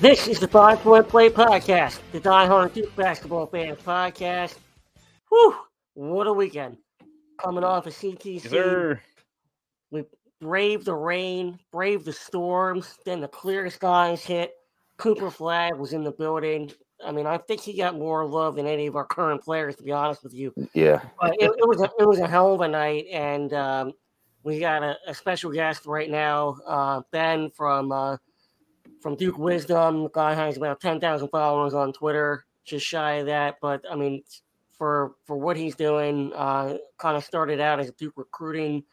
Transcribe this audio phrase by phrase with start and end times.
[0.00, 4.54] This is the Five Point Play Podcast, the Die Hard Duke Basketball Fans Podcast.
[5.28, 5.56] Whew,
[5.94, 6.76] what a weekend.
[7.42, 8.52] Coming off of CTC.
[8.52, 8.98] Yes.
[9.90, 10.04] We
[10.40, 14.52] braved the rain, braved the storms, then the clear skies hit.
[14.98, 16.70] Cooper Flagg was in the building.
[17.04, 19.82] I mean, I think he got more love than any of our current players, to
[19.82, 20.54] be honest with you.
[20.74, 21.00] Yeah.
[21.20, 23.92] But it, it was a, it was a hell of a night, and um,
[24.44, 28.16] we got a, a special guest right now, uh, Ben from uh,
[29.00, 30.08] from Duke Wisdom.
[30.12, 33.56] Guy has about ten thousand followers on Twitter, just shy of that.
[33.60, 34.22] But I mean,
[34.72, 38.84] for for what he's doing, uh, kind of started out as a Duke recruiting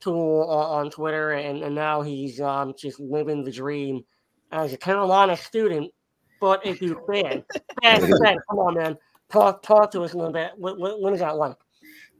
[0.00, 4.04] tool on, on Twitter, and, and now he's um, just living the dream
[4.50, 5.90] as a Carolina student,
[6.40, 7.44] but a Duke fan.
[7.82, 8.98] Ben, Ben, come on, man,
[9.30, 10.52] talk talk to us a little bit.
[10.56, 11.56] What, what, what is that like?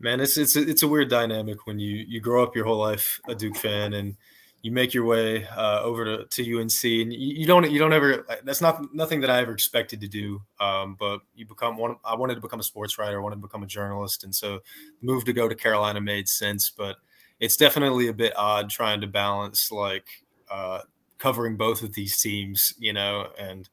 [0.00, 2.78] Man, it's it's a, it's a weird dynamic when you you grow up your whole
[2.78, 4.16] life a Duke fan and
[4.62, 7.92] you make your way uh, over to, to UNC and you, you, don't you don't
[7.92, 10.40] ever that's not nothing that I ever expected to do.
[10.60, 11.96] Um, but you become one.
[12.04, 13.18] I wanted to become a sports writer.
[13.18, 14.60] I wanted to become a journalist, and so
[15.00, 16.70] the move to go to Carolina made sense.
[16.70, 16.96] But
[17.40, 20.06] it's definitely a bit odd trying to balance like
[20.48, 20.82] uh,
[21.18, 23.68] covering both of these teams, you know, and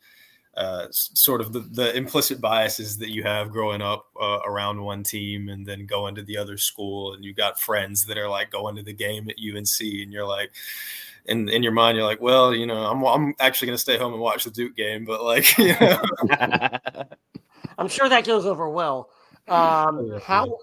[0.57, 5.03] uh, sort of the, the implicit biases that you have growing up uh, around one
[5.03, 8.51] team and then going to the other school and you got friends that are like
[8.51, 10.51] going to the game at UNC and you're like
[11.25, 13.97] in in your mind you're like well you know I'm I'm actually going to stay
[13.97, 16.01] home and watch the Duke game but like you know?
[17.77, 19.09] I'm sure that goes over well.
[19.47, 20.57] Um how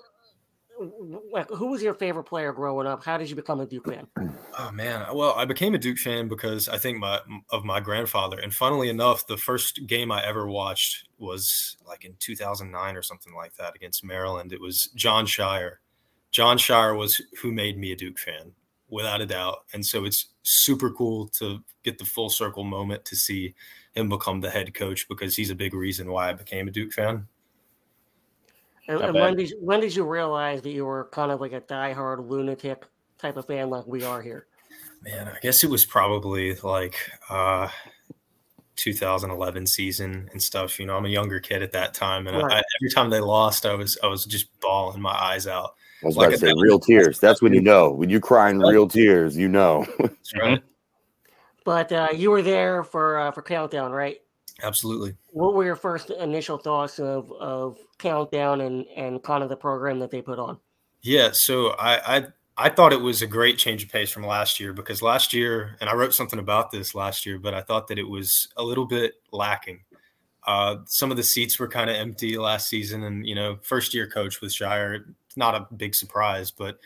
[0.79, 3.05] who was your favorite player growing up?
[3.05, 4.07] How did you become a Duke fan?
[4.59, 8.39] Oh man, well, I became a Duke fan because I think my of my grandfather.
[8.39, 13.35] And funnily enough, the first game I ever watched was like in 2009 or something
[13.35, 14.55] like that against Maryland.
[14.55, 15.73] It was Jon Scheyer.
[16.31, 18.53] Jon Scheyer was who made me a Duke fan,
[18.89, 19.65] without a doubt.
[19.73, 23.55] And so it's super cool to get the full circle moment to see
[23.95, 26.93] him become the head coach because he's a big reason why I became a Duke
[26.93, 27.27] fan.
[28.89, 31.53] And, and when did you, when did you realize that you were kind of like
[31.53, 32.85] a diehard lunatic
[33.19, 34.47] type of fan like we are here?
[35.03, 36.97] Man, I guess it was probably like
[37.29, 37.69] uh
[38.77, 40.79] 2011 season and stuff.
[40.79, 42.59] You know, I'm a younger kid at that time, and right.
[42.59, 45.75] I, every time they lost, I was I was just bawling my eyes out.
[46.03, 47.19] I was like about to say real tears.
[47.19, 49.87] That's when you know when you cry in real tears, you know.
[49.99, 50.63] That's right.
[51.65, 54.19] But uh, you were there for uh, for countdown, right?
[54.63, 55.15] Absolutely.
[55.33, 59.99] What were your first initial thoughts of of Countdown and and kind of the program
[60.01, 60.59] that they put on?
[61.03, 64.59] Yeah, so I I I thought it was a great change of pace from last
[64.59, 67.89] year because last year, and I wrote something about this last year, but I thought
[67.89, 69.81] that it was a little bit lacking.
[70.47, 73.93] Uh, some of the seats were kind of empty last season, and you know, first
[73.93, 75.05] year coach with Scheyer,
[75.37, 76.79] not a big surprise, but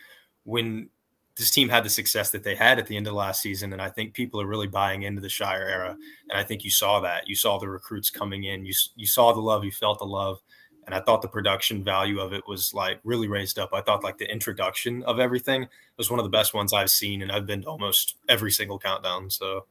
[0.43, 0.89] when
[1.37, 3.81] this team had the success that they had at the end of last season, and
[3.81, 5.97] I think people are really buying into the Scheyer era.
[6.29, 7.27] And I think you saw that.
[7.27, 8.65] You saw the recruits coming in.
[8.65, 9.63] You you saw the love.
[9.63, 10.39] You felt the love.
[10.85, 13.69] And I thought the production value of it was like really raised up.
[13.71, 17.21] I thought like the introduction of everything was one of the best ones I've seen,
[17.21, 19.29] and I've been to almost every single countdown.
[19.29, 19.65] So.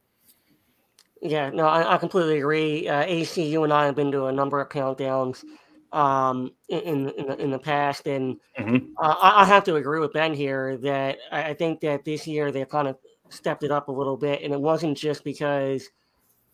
[1.21, 2.87] Yeah, no, I, I completely agree.
[2.87, 5.43] Uh, AC, you and I have been to a number of countdowns
[5.93, 8.93] um, in in the, in the past, and mm-hmm.
[8.97, 12.51] uh, I, I, have to agree with Ben here that I, think that this year
[12.51, 12.97] they kind of
[13.29, 15.89] stepped it up a little bit, and it wasn't just because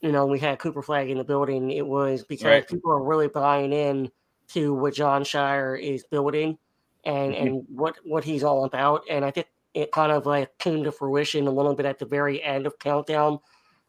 [0.02, 2.68] you know we had Cooper Flagg in the building; it was because right.
[2.68, 4.10] people are really buying in
[4.50, 6.58] to what Jon Scheyer is building
[7.06, 7.48] and mm-hmm.
[7.48, 10.92] and what what he's all about, and I think it kind of like came to
[10.92, 13.40] fruition a little bit at the very end of countdown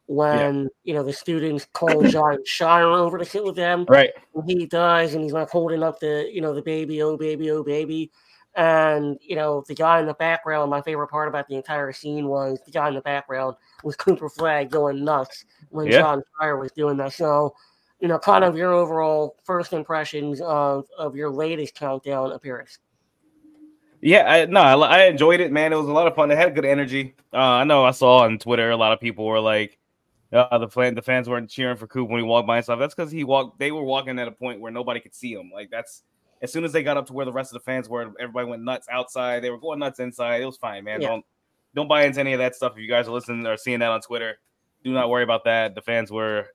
[0.09, 0.69] when yeah.
[0.85, 3.85] you know the students call Jon Scheyer over to sit with them.
[3.89, 4.11] Right.
[4.35, 7.51] And he does, and he's like holding up the you know the baby, oh baby,
[7.51, 8.11] oh baby.
[8.57, 10.71] And you know the guy in the background.
[10.71, 13.55] My favorite part about the entire scene was the guy in the background
[13.85, 16.01] was Cooper Flagg going nuts when yeah.
[16.01, 17.13] Jon Scheyer was doing that.
[17.13, 17.55] So,
[18.01, 22.79] you know, kind of your overall first impressions of of your latest countdown appearance.
[24.01, 25.75] Yeah, I no, I, I enjoyed it, man.
[25.75, 26.31] It was a lot of fun.
[26.31, 27.15] It had good energy.
[27.33, 29.78] Uh, I know I saw on Twitter a lot of people were like,
[30.33, 32.79] uh, the fan, the fans weren't cheering for Coop when he walked by and stuff.
[32.79, 33.59] That's because he walked.
[33.59, 35.51] They were walking at a point where nobody could see him.
[35.53, 36.03] Like that's
[36.43, 38.49] as soon as they got up to where the rest of the fans were, everybody
[38.49, 39.43] went nuts outside.
[39.43, 40.43] They were going nuts inside.
[40.43, 41.01] It was fine, man.
[41.01, 41.09] Yeah.
[41.09, 41.25] Don't
[41.75, 42.73] don't buy into any of that stuff.
[42.73, 44.39] If you guys are listening or seeing that on Twitter,
[44.85, 45.75] do not worry about that.
[45.75, 46.47] The fans were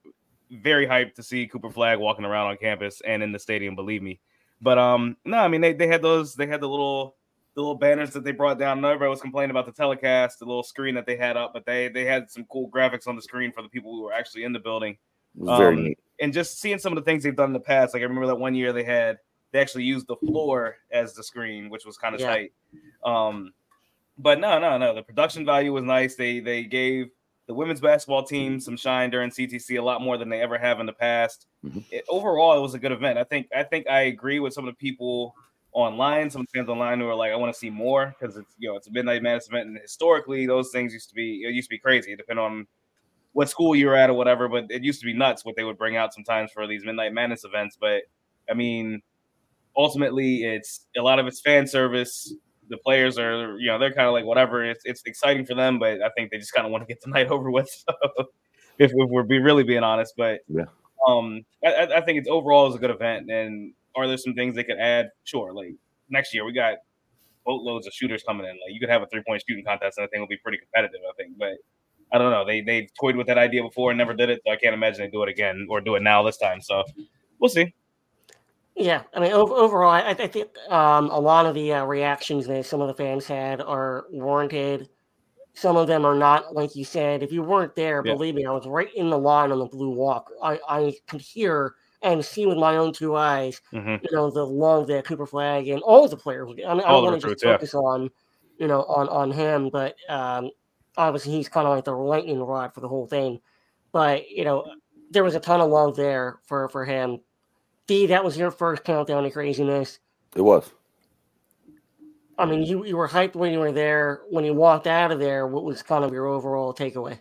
[0.52, 3.76] very hyped to see Cooper Flagg walking around on campus and in the stadium.
[3.76, 4.20] Believe me.
[4.62, 6.36] But um, no, I mean they, they had those.
[6.36, 7.16] They had the little
[7.56, 8.84] the little banners that they brought down.
[8.84, 11.88] Everybody was complaining about the telecast, the little screen that they had up, but they
[11.88, 14.54] they had some cool graphics on the screen for the people who were actually in
[14.54, 14.98] the building.
[15.36, 16.00] very um, neat.
[16.20, 18.28] And just seeing some of the things they've done in the past, like I remember
[18.28, 19.18] that one year they had
[19.52, 22.28] they actually used the floor as the screen, which was kind of yeah.
[22.28, 22.54] tight.
[23.06, 23.54] Um,
[24.18, 26.16] but no, no, no, the production value was nice.
[26.16, 27.10] They they gave
[27.48, 30.80] the women's basketball team some shine during CTC a lot more than they ever have
[30.80, 31.48] in the past.
[31.66, 31.80] Mm-hmm.
[31.92, 33.18] It, overall, it was a good event.
[33.18, 35.36] I think I think I agree with some of the people
[35.74, 38.70] online, some fans online who are like, I want to see more because it's you
[38.70, 41.70] know it's a midnight madness event, and historically those things used to be it used
[41.70, 42.68] to be crazy, depending on
[43.34, 44.48] what school you were at or whatever.
[44.48, 47.14] But it used to be nuts what they would bring out sometimes for these midnight
[47.14, 47.78] madness events.
[47.80, 48.04] But
[48.50, 49.02] I mean,
[49.76, 52.34] ultimately, it's a lot of it's fan service.
[52.70, 54.64] The players are, you know, they're kind of like whatever.
[54.64, 57.02] It's it's exciting for them, but I think they just kind of want to get
[57.02, 57.70] the night over with.
[58.80, 60.66] if, if, we're be really being honest, but yeah,
[61.08, 63.30] um, I, I think it's overall is a good event.
[63.30, 65.10] And are there some things they could add?
[65.24, 65.54] Sure.
[65.54, 65.76] Like
[66.10, 66.76] next year, we got
[67.46, 68.52] boatloads of shooters coming in.
[68.52, 70.58] Like you could have a three point shooting contest, and I think it'll be pretty
[70.58, 71.02] competitive.
[71.08, 71.54] I think, but
[72.12, 72.46] I don't know.
[72.46, 75.02] They they toyed with that idea before and never did it, so I can't imagine
[75.02, 76.62] they do it again or do it now this time.
[76.62, 76.84] So
[77.40, 77.74] we'll see.
[78.76, 80.36] Yeah, I mean, overall, I, I think
[80.70, 84.90] um, a lot of the uh, reactions that some of the fans had are warranted.
[85.54, 87.22] Some of them are not, like you said.
[87.22, 88.14] If you weren't there, yeah.
[88.14, 90.32] believe me, I was right in the line on the blue walk.
[90.42, 94.04] I, I could hear and see with my own two eyes, mm-hmm.
[94.04, 96.50] you know, the love that Cooper Flagg and all the players.
[96.50, 97.80] I, mean, I don't want to just focus yeah.
[97.80, 98.10] on,
[98.58, 100.52] you know, on on him, but um,
[100.98, 103.40] obviously he's kind of like the lightning rod for the whole thing.
[103.92, 104.66] But you know,
[105.12, 107.20] there was a ton of love there for for him
[107.88, 110.00] D, that was your first countdown to craziness.
[110.36, 110.72] It was.
[112.38, 114.22] I mean, you, you were hyped when you were there.
[114.30, 117.20] When you walked out of there, what was kind of your overall takeaway?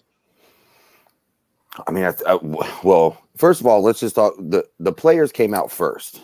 [1.87, 2.39] I mean, I, I,
[2.83, 4.35] well, first of all, let's just talk.
[4.39, 6.21] the The players came out first,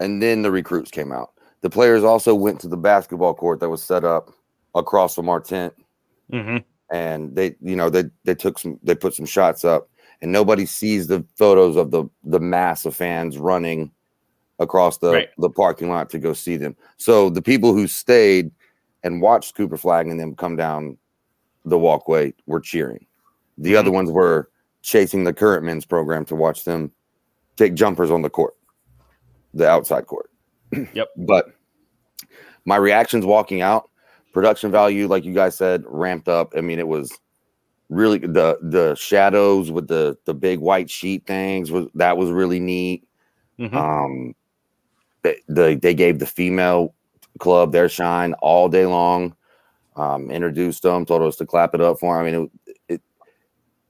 [0.00, 1.32] and then the recruits came out.
[1.62, 4.30] The players also went to the basketball court that was set up
[4.74, 5.74] across from our tent,
[6.32, 6.58] mm-hmm.
[6.94, 9.88] and they, you know, they they took some, they put some shots up
[10.22, 13.90] and nobody sees the photos of the the mass of fans running
[14.58, 15.28] across the right.
[15.38, 16.76] the parking lot to go see them.
[16.96, 18.50] So the people who stayed
[19.02, 20.96] and watched Cooper Flagg and them come down
[21.64, 23.06] the walkway were cheering.
[23.58, 23.78] The mm-hmm.
[23.78, 24.50] other ones were
[24.86, 26.92] chasing the current men's program to watch them
[27.56, 28.54] take jumpers on the court,
[29.52, 30.30] the outside court.
[30.94, 31.08] Yep.
[31.16, 31.46] but
[32.64, 33.90] my reactions walking out,
[34.32, 36.52] production value, like you guys said, ramped up.
[36.56, 37.12] I mean, it was
[37.88, 42.60] really the the shadows with the the big white sheet things was that was really
[42.60, 43.06] neat.
[43.58, 43.76] Mm-hmm.
[43.76, 44.34] Um,
[45.22, 46.94] they, the, they gave the female
[47.38, 49.34] club their shine all day long.
[49.96, 52.26] Um, introduced them, told us to clap it up for them.
[52.26, 52.65] I mean, it,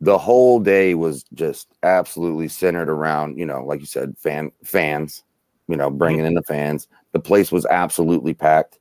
[0.01, 5.23] the whole day was just absolutely centered around, you know, like you said, fan fans,
[5.69, 6.29] you know, bringing mm-hmm.
[6.29, 6.89] in the fans.
[7.13, 8.79] The place was absolutely packed.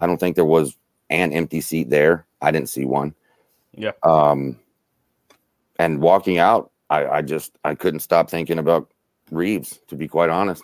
[0.00, 0.76] I don't think there was
[1.10, 2.26] an empty seat there.
[2.40, 3.14] I didn't see one.
[3.76, 3.92] Yeah.
[4.02, 4.58] Um,
[5.78, 8.90] and walking out, I, I just I couldn't stop thinking about
[9.30, 9.80] Reeves.
[9.88, 10.62] To be quite honest.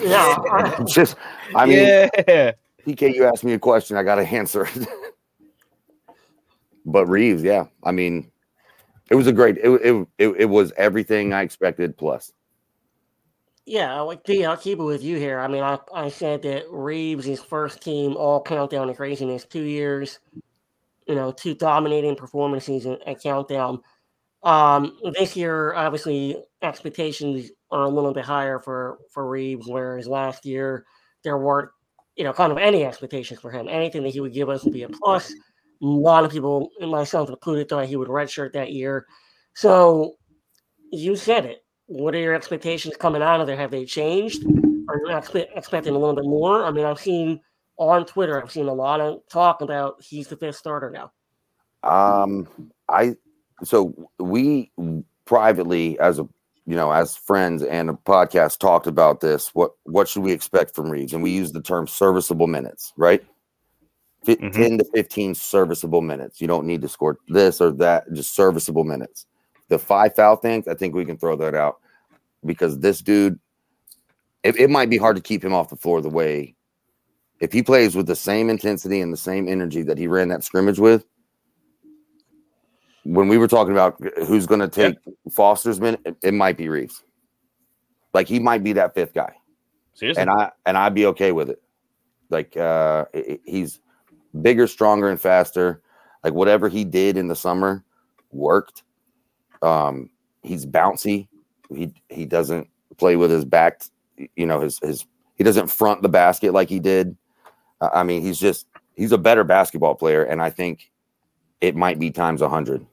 [0.00, 0.78] yeah.
[0.86, 1.16] just
[1.54, 2.52] I mean, yeah.
[2.86, 4.68] PK, you asked me a question, I got to answer.
[6.92, 8.30] But Reeves, yeah, I mean,
[9.10, 9.58] it was a great.
[9.58, 12.32] It, it it it was everything I expected plus.
[13.66, 15.40] Yeah, like I'll keep it with you here.
[15.40, 19.64] I mean, I, I said that Reeves is first team all countdown to craziness two
[19.64, 20.20] years
[21.08, 23.80] you know, two dominating performances at Countdown.
[24.42, 30.44] Um, this year, obviously, expectations are a little bit higher for for Reeves, whereas last
[30.44, 30.84] year
[31.24, 31.70] there weren't,
[32.14, 33.68] you know, kind of any expectations for him.
[33.68, 35.32] Anything that he would give us would be a plus.
[35.80, 39.06] A lot of people, myself included, thought he would redshirt that year.
[39.54, 40.16] So
[40.90, 41.64] you said it.
[41.86, 43.56] What are your expectations coming out of there?
[43.56, 44.44] Have they changed?
[44.88, 45.16] Are you
[45.54, 46.64] expecting a little bit more?
[46.64, 47.40] I mean, I've seen
[47.78, 51.12] on Twitter, I've seen a lot of talk about he's the fifth starter now.
[51.82, 52.48] Um,
[52.88, 53.14] I
[53.62, 54.72] so we
[55.24, 56.28] privately as a
[56.66, 59.54] you know as friends and a podcast talked about this.
[59.54, 61.12] What what should we expect from Reeves?
[61.12, 63.24] And we use the term serviceable minutes, right?
[64.36, 64.62] Mm-hmm.
[64.62, 66.40] 10 to 15 serviceable minutes.
[66.40, 69.26] You don't need to score this or that, just serviceable minutes.
[69.68, 71.78] The five foul things, I think we can throw that out
[72.44, 73.38] because this dude,
[74.42, 76.54] it, it might be hard to keep him off the floor the way
[77.40, 80.42] if he plays with the same intensity and the same energy that he ran that
[80.42, 81.04] scrimmage with,
[83.04, 84.96] when we were talking about who's going to take
[85.30, 87.02] Foster's minute, it, it, might be Reeves.
[88.12, 89.32] Like he might be that fifth guy.
[89.94, 90.20] Seriously?
[90.20, 91.62] And I and I'd be okay with it.
[92.30, 93.06] Like uh
[93.44, 93.80] he's
[94.42, 95.82] bigger, stronger, and faster.
[96.24, 97.84] Like whatever he did in the summer
[98.32, 98.82] worked.
[99.62, 100.10] Um,
[100.42, 101.28] he's bouncy.
[101.70, 103.82] He he doesn't play with his back.
[104.36, 105.06] You know his his
[105.36, 107.16] he doesn't front the basket like he did
[107.80, 108.66] I mean, he's just
[108.96, 110.90] he's a better basketball player, and I think
[111.60, 112.84] it might be times a hundred.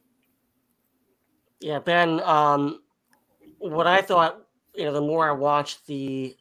[1.59, 2.21] Yeah, Ben.
[2.21, 2.81] Um,
[3.57, 6.35] what I thought, you know, the more I watched the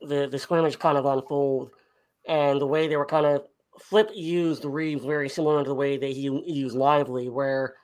[0.00, 1.70] the the scrimmage kind of unfold,
[2.28, 3.44] and the way they were kind of
[3.80, 7.74] Flip used Reeves very similar to the way that he used Lively, where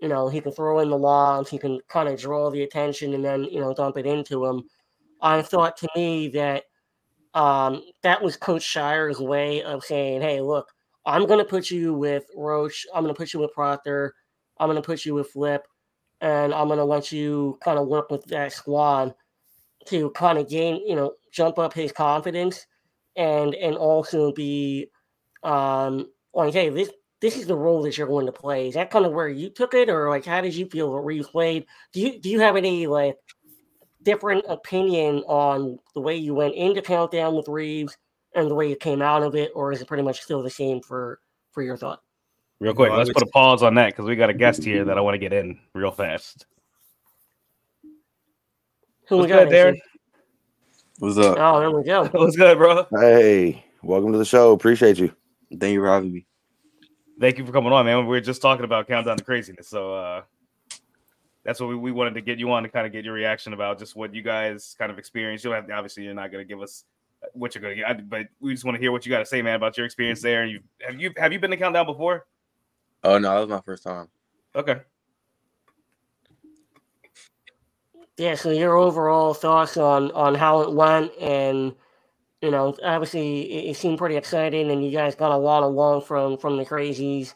[0.00, 3.14] you know he can throw in the lobs, he can kind of draw the attention,
[3.14, 4.64] and then you know dump it into him.
[5.20, 6.64] I thought to me that
[7.34, 10.68] um, that was Coach Scheyer's way of saying, "Hey, look,
[11.06, 12.86] I'm going to put you with Roach.
[12.94, 14.14] I'm going to put you with Proctor.
[14.58, 15.66] I'm going to put you with Flip,
[16.20, 19.14] and I'm going to let you kind of work with that squad
[19.86, 22.66] to kind of gain, you know, jump up his confidence,
[23.16, 24.88] and and also be
[25.44, 28.68] um, like, hey, this this is the role that you're going to play.
[28.68, 31.14] Is that kind of where you took it, or like how did you feel where
[31.14, 31.66] you played?
[31.92, 33.16] Do you do you have any like
[34.02, 37.96] different opinion on the way you went into countdown with Reeves
[38.34, 40.50] and the way you came out of it, or is it pretty much still the
[40.50, 41.20] same for
[41.52, 42.00] for your thought?
[42.60, 44.96] Real quick, let's put a pause on that because we got a guest here that
[44.96, 46.46] I want to get in real fast.
[49.08, 49.78] Who What's we got, Darren?
[50.98, 51.36] What's up?
[51.38, 52.06] Oh, there we go.
[52.12, 52.86] What's good, bro?
[53.00, 54.52] Hey, welcome to the show.
[54.52, 55.14] Appreciate you.
[55.58, 56.26] Thank you for having me.
[57.20, 57.98] Thank you for coming on, man.
[57.98, 60.22] We were just talking about countdown to craziness, so uh
[61.44, 63.52] that's what we, we wanted to get you on to kind of get your reaction
[63.52, 65.44] about just what you guys kind of experienced.
[65.44, 66.84] You'll have obviously you're not going to give us
[67.32, 69.26] what you're going to get, but we just want to hear what you got to
[69.26, 70.46] say, man, about your experience there.
[70.46, 72.26] You have you have you been to countdown before?
[73.02, 74.08] Oh no, that was my first time.
[74.56, 74.80] Okay.
[78.16, 78.36] Yeah.
[78.36, 81.74] So your overall thoughts on on how it went, and
[82.44, 86.02] you know, obviously it, it seemed pretty exciting, and you guys got a lot along
[86.02, 87.34] from from the crazies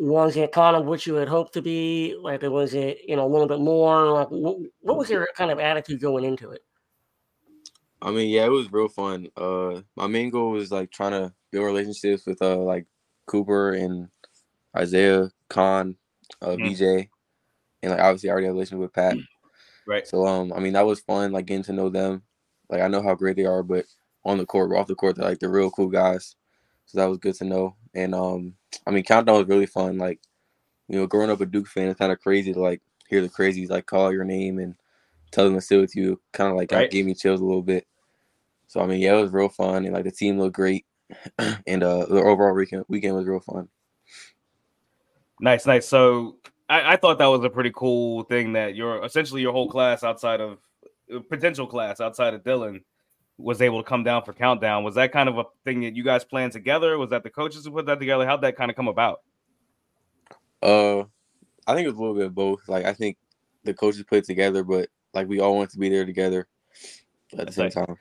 [0.00, 2.16] was it kind of what you had hoped to be?
[2.20, 4.06] Like, was it you know a little bit more?
[4.10, 6.64] Like, what, what was your kind of attitude going into it?
[8.00, 9.28] I mean, yeah, it was real fun.
[9.36, 12.86] Uh, my main goal was like trying to build relationships with uh like
[13.26, 14.08] Cooper and
[14.76, 15.96] Isaiah Khan,
[16.40, 16.70] uh, mm.
[16.70, 17.08] BJ,
[17.82, 19.16] and like obviously I already have a relationship with Pat.
[19.86, 20.06] Right.
[20.06, 22.22] So um, I mean that was fun, like getting to know them.
[22.70, 23.84] Like I know how great they are, but
[24.24, 26.36] on the court, off the court, they're like they're real cool guys.
[26.86, 27.76] So that was good to know.
[27.94, 28.54] And um,
[28.86, 29.98] I mean, countdown was really fun.
[29.98, 30.20] Like,
[30.88, 33.28] you know, growing up a Duke fan, it's kind of crazy to like hear the
[33.28, 34.74] crazies like call your name and
[35.30, 36.20] tell them to sit with you.
[36.32, 36.90] Kind of like right.
[36.90, 37.86] gave me chills a little bit.
[38.66, 40.86] So I mean, yeah, it was real fun, and like the team looked great,
[41.66, 43.68] and uh, the overall weekend weekend was real fun.
[45.40, 45.88] Nice, nice.
[45.88, 46.36] So
[46.68, 50.04] I, I thought that was a pretty cool thing that your essentially your whole class
[50.04, 50.58] outside of
[51.12, 52.82] uh, potential class outside of Dylan
[53.40, 54.84] was able to come down for countdown.
[54.84, 56.98] Was that kind of a thing that you guys planned together?
[56.98, 58.26] Was that the coaches who put that together?
[58.26, 59.20] How'd that kind of come about?
[60.62, 61.00] Uh,
[61.66, 62.68] I think it was a little bit of both.
[62.68, 63.16] Like I think
[63.64, 66.46] the coaches put it together, but like we all wanted to be there together
[67.36, 67.96] at the same time.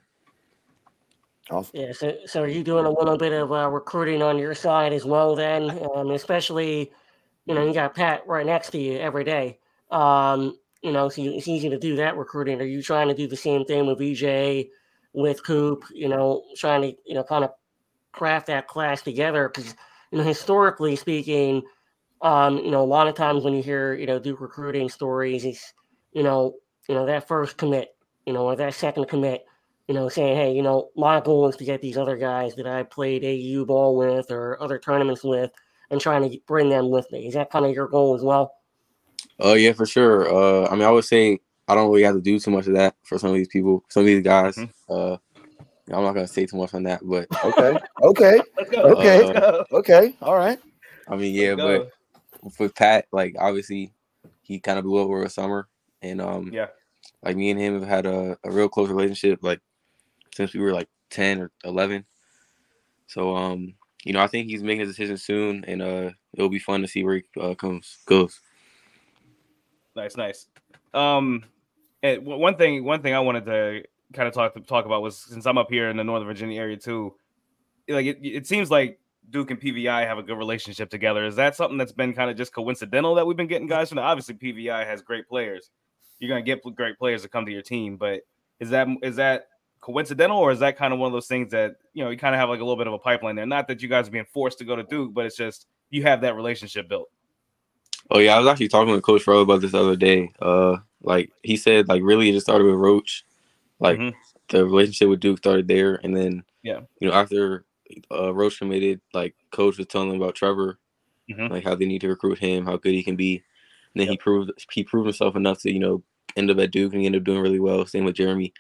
[1.52, 1.72] Awesome.
[1.74, 1.92] Yeah.
[1.94, 5.06] So, so are you doing a little bit of uh, recruiting on your side as
[5.06, 5.36] well?
[5.36, 6.92] Then, um, especially,
[7.46, 9.58] you know, you got Pat right next to you every day.
[9.90, 12.62] Um, you know, so it's easy to do that recruiting.
[12.62, 14.70] Are you trying to do the same thing with EJ?
[15.14, 17.52] With Coop, you know, trying to, you know, kind of
[18.12, 19.50] craft that class together.
[19.50, 19.76] Because,
[20.12, 21.64] you know, historically speaking,
[22.22, 25.46] um, you know, a lot of times when you hear, you know, Duke recruiting stories,
[25.46, 25.74] it's,
[26.14, 26.56] you know,
[26.88, 29.46] you know, that first commit, you know, or that second commit,
[29.88, 32.68] you know, saying, hey, you know, my goal is to get these other guys that
[32.68, 35.52] I played AU ball with or other tournaments with
[35.92, 37.28] and trying to bring them with me.
[37.28, 38.54] Is that kind of your goal as well?
[39.40, 40.28] Oh, uh, yeah, for sure.
[40.28, 42.74] Uh, I mean, I would say I don't really have to do too much of
[42.74, 44.56] that for some of these people, some of these guys.
[44.56, 44.92] Mm-hmm.
[44.92, 45.18] Uh,
[45.96, 48.42] I'm not gonna say too much on that, but okay, okay,
[48.74, 50.60] okay, uh, okay, all right.
[51.08, 51.92] I mean, yeah, but
[52.60, 53.94] with Pat, like obviously,
[54.42, 55.68] he kind of blew up over the summer,
[56.02, 56.68] and um, yeah,
[57.24, 59.62] like me and him have had a, a real close relationship, like
[60.34, 62.04] since we were like ten or eleven.
[63.06, 66.60] So um, you know, I think he's making a decision soon, and uh, it'll be
[66.60, 68.40] fun to see where he uh, comes goes.
[69.96, 70.48] Nice, nice.
[70.94, 71.44] Um,
[72.02, 75.46] and one thing, one thing I wanted to kind of talk talk about was since
[75.46, 77.16] I'm up here in the Northern Virginia area too,
[77.88, 81.26] like it, it seems like Duke and PVI have a good relationship together.
[81.26, 83.98] Is that something that's been kind of just coincidental that we've been getting guys from?
[83.98, 85.70] The, obviously, PVI has great players.
[86.20, 88.22] You're gonna get great players to come to your team, but
[88.60, 89.48] is that is that
[89.82, 92.36] coincidental or is that kind of one of those things that you know you kind
[92.36, 93.46] of have like a little bit of a pipeline there?
[93.46, 96.04] Not that you guys are being forced to go to Duke, but it's just you
[96.04, 97.10] have that relationship built.
[98.12, 100.32] Oh yeah, I was actually talking with Coach Fro about this other day.
[100.42, 103.26] Uh, like he said, like really it just started with Roach.
[103.80, 104.18] Like mm-hmm.
[104.50, 107.66] the relationship with Duke started there, and then yeah, you know after
[108.12, 110.80] uh, Roach committed, like Coach was telling them about Trevor,
[111.30, 111.54] mm-hmm.
[111.54, 113.36] like how they need to recruit him, how good he can be.
[113.94, 114.14] And then yep.
[114.14, 116.04] he proved he proved himself enough to you know
[116.36, 117.86] end up at Duke and he ended up doing really well.
[117.86, 118.54] Same with Jeremy.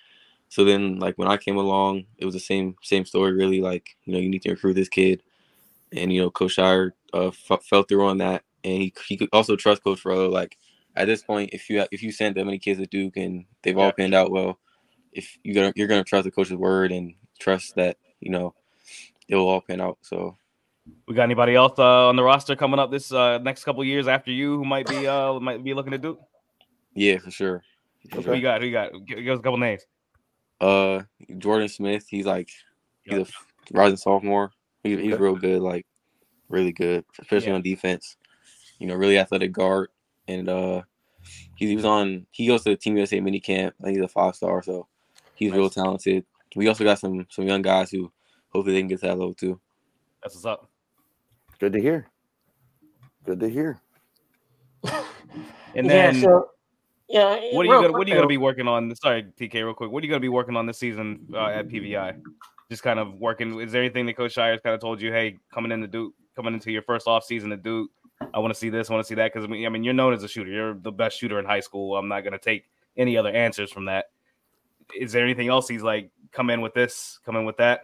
[0.49, 3.61] So then like when I came along, it was the same same story really.
[3.61, 5.23] Like you know you need to recruit this kid,
[5.91, 9.29] and you know Coach Scheyer uh, f- fell through on that and he he could
[9.33, 10.31] also trust Coach Farello.
[10.31, 10.57] Like
[10.95, 13.77] at this point, if you if you send that many kids to Duke and they've
[13.77, 13.83] yeah.
[13.85, 14.59] all panned out well,
[15.13, 18.53] if you gonna you're gonna trust the coach's word and trust that you know
[19.27, 19.97] it will all pan out.
[20.01, 20.37] So
[21.07, 24.07] We got anybody else uh, on the roster coming up this uh, next couple years
[24.07, 26.19] after you who might be uh, might be looking to Duke?
[26.93, 27.63] Yeah, for sure.
[28.09, 28.33] For sure.
[28.33, 28.61] Who you got?
[28.61, 28.91] Who you got?
[29.05, 29.85] Give, give us a couple names.
[30.59, 31.03] Uh,
[31.37, 32.05] Jordan Smith.
[32.09, 32.49] He's like
[33.03, 33.25] he's a
[33.71, 34.51] rising sophomore.
[34.83, 35.85] He, he's real good, like
[36.49, 37.55] really good, especially yeah.
[37.55, 38.17] on defense.
[38.79, 39.89] You know, really athletic guard,
[40.27, 40.81] and uh,
[41.55, 42.25] he, he was on.
[42.31, 43.75] He goes to the Team USA mini camp.
[43.81, 44.87] I think he's a five star, so
[45.35, 45.57] he's nice.
[45.57, 46.25] real talented.
[46.55, 48.11] We also got some some young guys who
[48.49, 49.59] hopefully they can get to that level too.
[50.23, 50.69] That's what's up.
[51.59, 52.07] Good to hear.
[53.25, 53.81] Good to hear.
[55.75, 56.49] and then, yeah, so,
[57.09, 58.95] yeah what are you gonna what are you gonna be working on?
[58.95, 59.91] Sorry, TK, real quick.
[59.91, 62.21] What are you gonna be working on this season uh, at PVI?
[62.71, 63.59] Just kind of working.
[63.59, 65.11] Is there anything that Coach Shires kind of told you?
[65.11, 67.89] Hey, coming into Duke, coming into your first off season at Duke,
[68.33, 69.33] I want to see this, I want to see that.
[69.33, 70.49] Because I mean, I mean, you're known as a shooter.
[70.49, 71.95] You're the best shooter in high school.
[71.95, 72.65] I'm not gonna take
[72.97, 74.05] any other answers from that.
[74.97, 77.81] Is there anything else he's like come in with this, come in with that?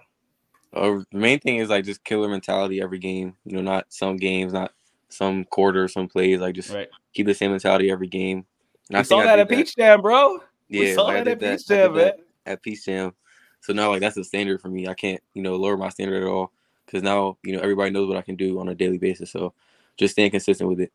[0.73, 3.35] Uh, the main thing is like just killer mentality every game.
[3.45, 4.73] You know, not some games, not
[5.09, 6.39] some quarter, some plays.
[6.39, 6.89] Like just right.
[7.13, 8.45] keep the same mentality every game.
[8.89, 10.39] And we I saw that at Peach Jam, bro.
[10.67, 12.11] Yeah, we saw that at Peach Jam, man.
[12.45, 13.13] At Peach Jam.
[13.61, 14.87] So now, like that's the standard for me.
[14.87, 16.51] I can't, you know, lower my standard at all
[16.85, 19.31] because now, you know, everybody knows what I can do on a daily basis.
[19.31, 19.53] So
[19.97, 20.91] just staying consistent with it.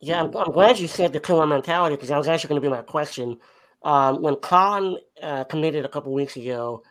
[0.00, 2.68] Yeah, I'm, I'm glad you said the killer mentality because that was actually going to
[2.68, 3.38] be my question.
[3.82, 6.82] Um, when Kon uh, committed a couple weeks ago,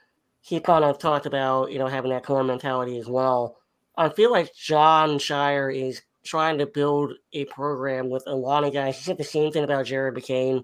[0.42, 3.58] he kind of talked about you know having that core mentality as well.
[3.98, 8.74] I feel like Jon Scheyer is trying to build a program with a lot of
[8.74, 8.98] guys.
[8.98, 10.64] He said the same thing about Jared McCain.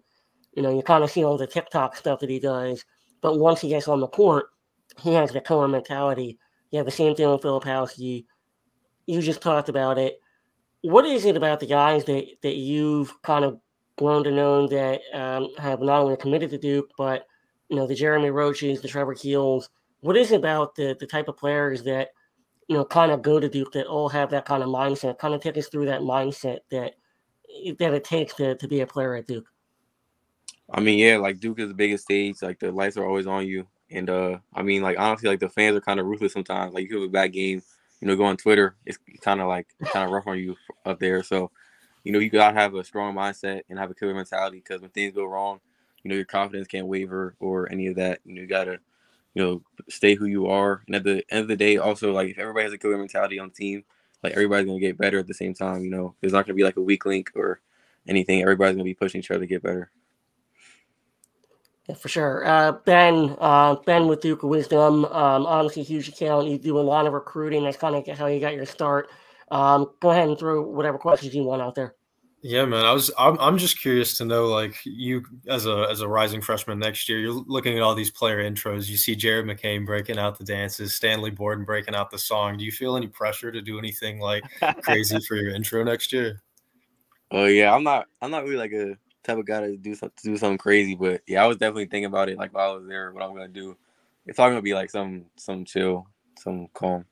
[0.56, 2.84] You know, you kind of see all the TikTok stuff that he does,
[3.22, 4.48] but once he gets on the court,
[5.00, 6.40] he has the core mentality.
[6.72, 8.26] You have the same thing with Filipowski.
[9.08, 10.22] You just talked about it.
[10.82, 13.60] What is it about the guys that, that you've kind of
[13.98, 17.26] grown to know that um, have not only committed to Duke, but
[17.70, 19.70] you know, the Jeremy Roaches, the Trevor Keels.
[20.02, 22.10] What is it about the the type of players that
[22.68, 25.18] you know kind of go to Duke that all have that kind of mindset?
[25.18, 26.94] Kind of take us through that mindset that
[27.80, 29.48] that it takes to to be a player at Duke.
[30.70, 32.42] I mean, yeah, like Duke is the biggest stage.
[32.42, 35.50] Like the lights are always on you, and uh, I mean, like honestly, like the
[35.50, 36.74] fans are kind of ruthless sometimes.
[36.74, 37.62] Like you have a bad game,
[38.02, 40.56] you know, go on Twitter, it's kind of like kind of rough on you
[40.86, 41.24] up there.
[41.24, 41.52] So,
[42.04, 44.92] you know, you gotta have a strong mindset and have a killer mentality because when
[44.92, 45.60] things go wrong,
[46.04, 48.20] you know your confidence can't waver or any of that.
[48.26, 48.80] You know, you gotta,
[49.34, 50.82] you know, stay who you are.
[50.88, 53.40] And at the end of the day, also like if everybody has a killer mentality
[53.40, 53.84] on team,
[54.24, 55.84] like everybody's gonna get better at the same time.
[55.84, 57.60] You know, there's not gonna be like a weak link or
[58.08, 58.42] anything.
[58.42, 59.92] Everybody's gonna be pushing each other to get better.
[61.88, 62.46] Yeah, for sure.
[62.46, 66.48] Uh, ben, uh, Ben with Duke of Wisdom, um, obviously huge account.
[66.48, 67.64] You do a lot of recruiting.
[67.64, 69.10] That's kind of how you got your start.
[69.52, 71.96] Um, go ahead and throw whatever questions you want out there.
[72.44, 72.86] Yeah, man.
[72.86, 76.42] I was I'm I'm just curious to know like you as a as a rising
[76.42, 78.88] freshman next year, you're looking at all these player intros.
[78.88, 82.58] You see Jared McCain breaking out the dances, Stanley Borden breaking out the song.
[82.58, 84.44] Do you feel any pressure to do anything like
[84.84, 86.42] crazy for your intro next year?
[87.32, 90.18] Oh yeah, I'm not I'm not really like a type of guy to do something
[90.24, 92.76] to do something crazy, but yeah, I was definitely thinking about it like while I
[92.76, 93.78] was there, what I'm gonna do.
[94.26, 96.08] It's all gonna be like some some chill,
[96.40, 97.06] some calm.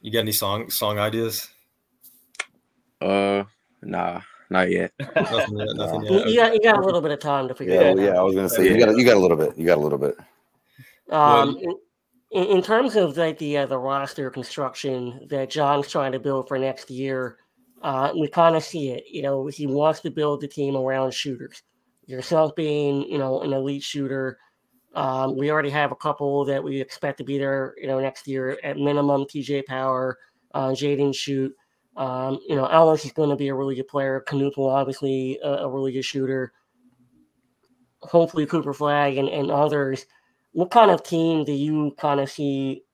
[0.00, 1.48] You got any song song ideas?
[3.00, 3.44] Uh
[3.82, 4.20] nah.
[4.50, 4.92] Not yet.
[5.16, 5.68] nothing yet.
[5.74, 6.28] Nothing yet.
[6.28, 7.98] You, got, you got a little bit of time to figure yeah, it out.
[7.98, 9.58] Yeah, I was gonna say you got you got a little bit.
[9.58, 10.16] You got a little bit.
[11.10, 11.58] Um,
[12.30, 16.48] in, in terms of like the uh, the roster construction that John's trying to build
[16.48, 17.38] for next year,
[17.82, 19.04] uh, we kind of see it.
[19.10, 21.62] You know, he wants to build the team around shooters.
[22.06, 24.38] Yourself being, you know, an elite shooter.
[24.94, 28.26] Um, we already have a couple that we expect to be there, you know, next
[28.26, 29.24] year at minimum.
[29.24, 30.18] TJ Power,
[30.54, 31.50] uh, Jaden Schutt.
[31.96, 34.24] Um, you know, Ellis is going to be a really good player.
[34.26, 36.52] Knueppel, obviously, a, a, really good shooter.
[38.02, 40.06] Hopefully, Cooper Flagg and, and others.
[40.52, 42.84] What kind of team do you kind of see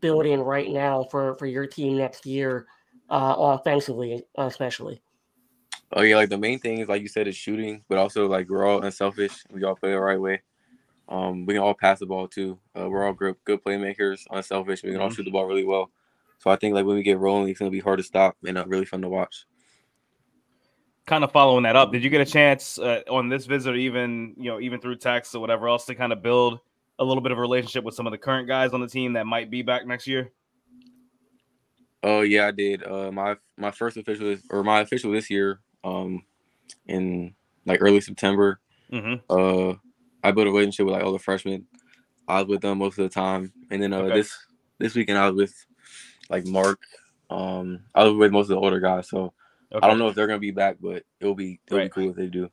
[0.00, 2.66] building right now for, for your team next year,
[3.08, 5.00] uh, offensively, especially?
[5.92, 8.48] Oh yeah, like the main thing is like you said is shooting, but also like
[8.48, 9.44] we're all unselfish.
[9.50, 10.42] We all play the right way.
[11.08, 12.58] Um, we can all pass the ball too.
[12.78, 14.82] Uh, we're all good, good playmakers, unselfish.
[14.82, 15.16] We can all mm-hmm.
[15.16, 15.90] shoot the ball really well.
[16.38, 18.58] So I think like when we get rolling, it's gonna be hard to stop and
[18.58, 19.46] uh, really fun to watch.
[21.06, 23.76] Kind of following that up, did you get a chance uh, on this visit, or
[23.76, 26.60] even you know, even through text or whatever else, to kind of build
[26.98, 29.14] a little bit of a relationship with some of the current guys on the team
[29.14, 30.30] that might be back next year?
[32.02, 32.84] Oh yeah, I did.
[32.84, 36.22] Uh, my my first official or my official this year, um,
[36.86, 37.34] in
[37.66, 38.60] like early September.
[38.92, 39.14] Mm-hmm.
[39.28, 39.74] Uh,
[40.22, 41.66] I built a relationship with like all the freshmen.
[42.26, 44.16] I was with them most of the time, and then uh, okay.
[44.16, 44.36] this
[44.78, 45.66] this weekend I was with
[46.30, 46.80] like Mark.
[47.30, 49.32] Um, I was with most of the older guys, so
[49.72, 49.84] okay.
[49.84, 51.84] I don't know if they're gonna be back, but it'll be it'll right.
[51.84, 52.50] be cool if they do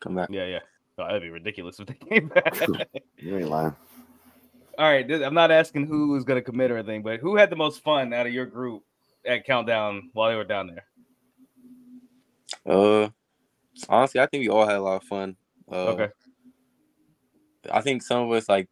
[0.00, 0.28] come back.
[0.30, 0.60] Yeah, yeah.
[0.98, 2.58] Oh, that'd be ridiculous if they came back.
[3.16, 3.76] you ain't lying.
[4.78, 7.50] all right, I'm not asking who is going to commit or anything, but who had
[7.50, 8.82] the most fun out of your group
[9.26, 10.84] at Countdown while they were down there?
[12.66, 13.08] Uh,
[13.88, 15.36] honestly, I think we all had a lot of fun.
[15.70, 16.08] Uh, okay.
[17.70, 18.68] I think some of us like,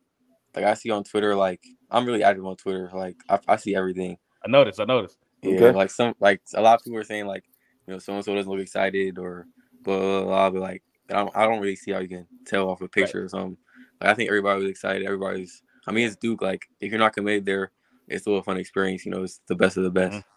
[0.54, 2.90] like I see on Twitter, like I'm really active on Twitter.
[2.94, 4.16] Like I, I see everything.
[4.44, 4.80] I noticed.
[4.80, 5.18] I noticed.
[5.42, 5.72] Yeah, okay.
[5.72, 7.44] like some, like a lot of people are saying, like
[7.86, 9.46] you know, so and so doesn't look excited or
[9.82, 10.50] blah blah blah.
[10.50, 13.18] But like, I don't, I don't really see how you can tell off a picture
[13.18, 13.24] right.
[13.24, 13.56] or something.
[14.00, 15.04] Like, I think everybody was excited.
[15.04, 15.62] Everybody's.
[15.86, 16.42] I mean, it's Duke.
[16.42, 17.70] Like, if you're not committed there,
[18.08, 19.04] it's still a fun experience.
[19.04, 20.14] You know, it's the best of the best.
[20.14, 20.35] Mm-hmm.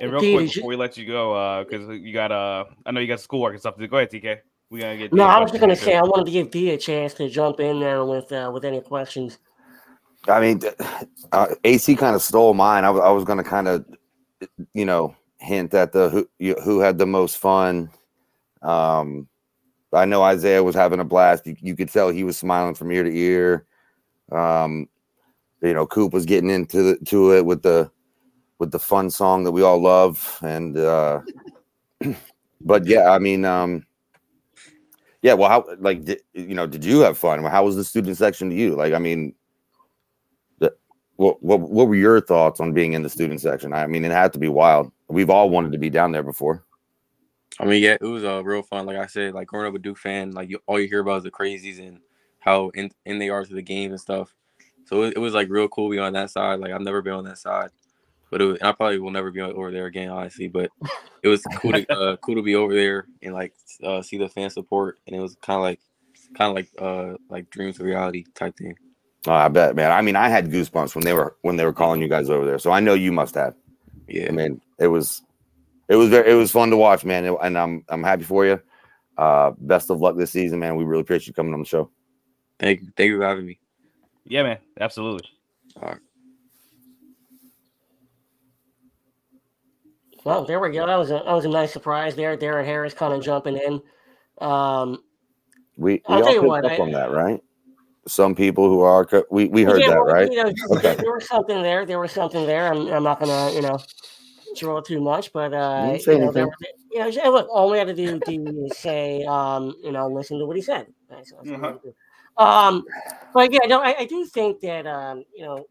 [0.00, 3.00] And real quick before we let you go, because uh, you got uh, I know
[3.00, 3.76] you got schoolwork and stuff.
[3.76, 4.40] To go ahead, TK.
[4.70, 5.12] We gotta get.
[5.12, 7.60] No, I was just gonna say I wanted to give D a chance to jump
[7.60, 9.38] in there with uh, with any questions.
[10.26, 10.60] I mean,
[11.32, 12.84] uh, AC kind of stole mine.
[12.84, 13.84] I, I was gonna kind of,
[14.72, 17.90] you know, hint at the who who had the most fun.
[18.62, 19.28] Um,
[19.92, 21.46] I know Isaiah was having a blast.
[21.46, 23.66] You, you could tell he was smiling from ear to ear.
[24.32, 24.88] Um,
[25.62, 27.90] you know, Coop was getting into the, to it with the
[28.64, 30.38] with the fun song that we all love.
[30.42, 31.20] And uh
[32.60, 33.86] but yeah, I mean, um
[35.22, 37.42] yeah, well, how like did, you know, did you have fun?
[37.44, 38.74] How was the student section to you?
[38.74, 39.34] Like, I mean,
[41.16, 43.72] what what what were your thoughts on being in the student section?
[43.72, 44.90] I mean, it had to be wild.
[45.08, 46.64] We've all wanted to be down there before.
[47.60, 48.86] I mean, yeah, it was uh, real fun.
[48.86, 51.18] Like I said, like growing up a Duke fan, like you, all you hear about
[51.18, 52.00] is the crazies and
[52.40, 54.34] how in, in they are to the game and stuff.
[54.86, 56.58] So it, it was like real cool being on that side.
[56.58, 57.70] Like I've never been on that side.
[58.34, 60.48] But was, I probably will never be over there again, honestly.
[60.48, 60.72] But
[61.22, 64.28] it was cool to uh, cool to be over there and like uh, see the
[64.28, 65.78] fan support, and it was kind of like
[66.36, 68.76] kind of like uh like dreams of reality type thing.
[69.28, 69.92] Oh, I bet, man.
[69.92, 72.44] I mean, I had goosebumps when they were when they were calling you guys over
[72.44, 73.54] there, so I know you must have.
[74.08, 75.22] Yeah, I mean, it was
[75.88, 78.60] it was very it was fun to watch, man, and I'm I'm happy for you.
[79.16, 80.74] Uh, best of luck this season, man.
[80.74, 81.88] We really appreciate you coming on the show.
[82.58, 83.60] Thank you, thank you for having me.
[84.24, 85.28] Yeah, man, absolutely.
[85.80, 86.00] All right.
[90.24, 90.86] Well, there we go.
[90.86, 92.36] That was a that was a nice surprise there.
[92.36, 93.82] Darren Harris kind of jumping in.
[94.44, 95.02] Um,
[95.76, 97.42] we we all picked what, up I, on that, right?
[98.06, 100.30] Some people who are we we heard yeah, that, right?
[100.30, 100.94] You know, okay.
[100.94, 101.84] There was something there.
[101.84, 102.72] There was something there.
[102.72, 103.78] I'm, I'm not gonna you know
[104.56, 106.48] draw too much, but uh, you know, there,
[106.90, 110.38] you know, look, all we had to do, do is say, um, you know, listen
[110.38, 110.86] to what he said.
[111.44, 112.42] Mm-hmm.
[112.42, 112.84] Um,
[113.32, 115.64] but yeah, no, I, I do think that um, you know,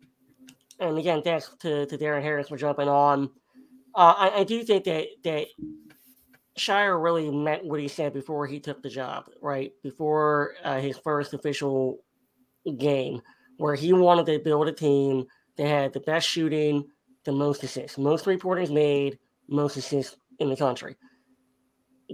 [0.79, 3.29] and again, thanks to to Darren Harris for jumping on.
[3.95, 5.47] Uh, I, I, do think that that
[6.57, 9.71] Scheyer really meant what he said before he took the job, right?
[9.83, 11.99] Before uh, his first official
[12.77, 13.21] game,
[13.57, 15.25] where he wanted to build a team
[15.57, 16.85] that had the best shooting,
[17.23, 20.95] the most assists, most three pointers made, most assists in the country.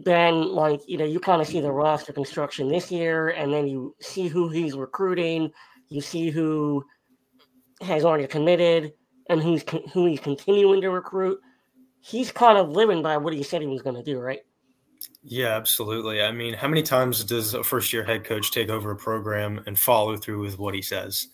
[0.03, 3.67] Then, like, you know, you kind of see the roster construction this year, and then
[3.67, 5.51] you see who he's recruiting,
[5.89, 6.83] you see who
[7.81, 8.93] has already committed,
[9.29, 9.63] and who's
[9.93, 11.39] who he's continuing to recruit
[12.01, 14.39] he's kind of living by what he said he was going to do, right?
[15.23, 16.21] Yeah, absolutely.
[16.21, 19.61] I mean, how many times does a first year head coach take over a program
[19.65, 21.27] and follow through with what he says?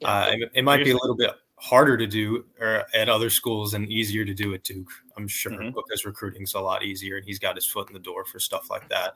[0.00, 0.12] Yeah.
[0.12, 3.74] Uh, it, it, might be a little bit harder to do uh, at other schools
[3.74, 5.70] and easier to do at Duke, I'm sure, mm-hmm.
[5.74, 8.70] because recruiting's a lot easier and he's got his foot in the door for stuff
[8.70, 9.14] like that.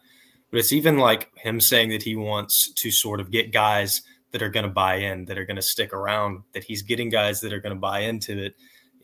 [0.51, 4.43] But it's even like him saying that he wants to sort of get guys that
[4.43, 7.41] are going to buy in, that are going to stick around, that he's getting guys
[7.41, 8.55] that are going to buy into it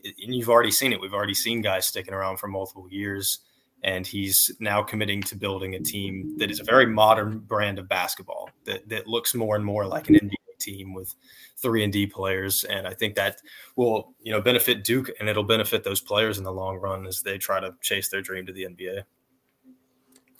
[0.04, 1.00] and you've already seen it.
[1.00, 3.38] We've already seen guys sticking around for multiple years,
[3.82, 7.88] and he's now committing to building a team that is a very modern brand of
[7.88, 11.14] basketball that that looks more and more like an NBA team with
[11.56, 12.64] three and D players.
[12.64, 13.40] And I think that
[13.76, 17.22] will you know benefit Duke, and it'll benefit those players in the long run as
[17.22, 19.02] they try to chase their dream to the NBA.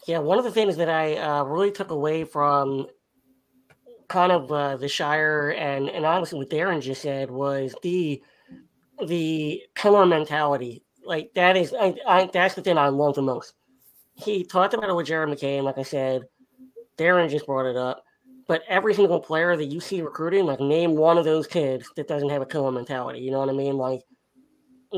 [0.06, 2.86] Yeah, one of the things that I uh, really took away from
[4.08, 8.22] kind of uh, the Scheyer and and honestly what Darren just said was the
[9.06, 10.82] the killer mentality.
[11.04, 13.54] Like that is, I, I, that's the thing I love the most.
[14.14, 16.22] He talked about it with Jared McCain, like I said.
[16.96, 18.04] Darren just brought it up.
[18.48, 22.08] But every single player that you see recruiting, like name one of those kids that
[22.08, 23.20] doesn't have a killer mentality.
[23.20, 23.76] You know what I mean?
[23.76, 24.00] Like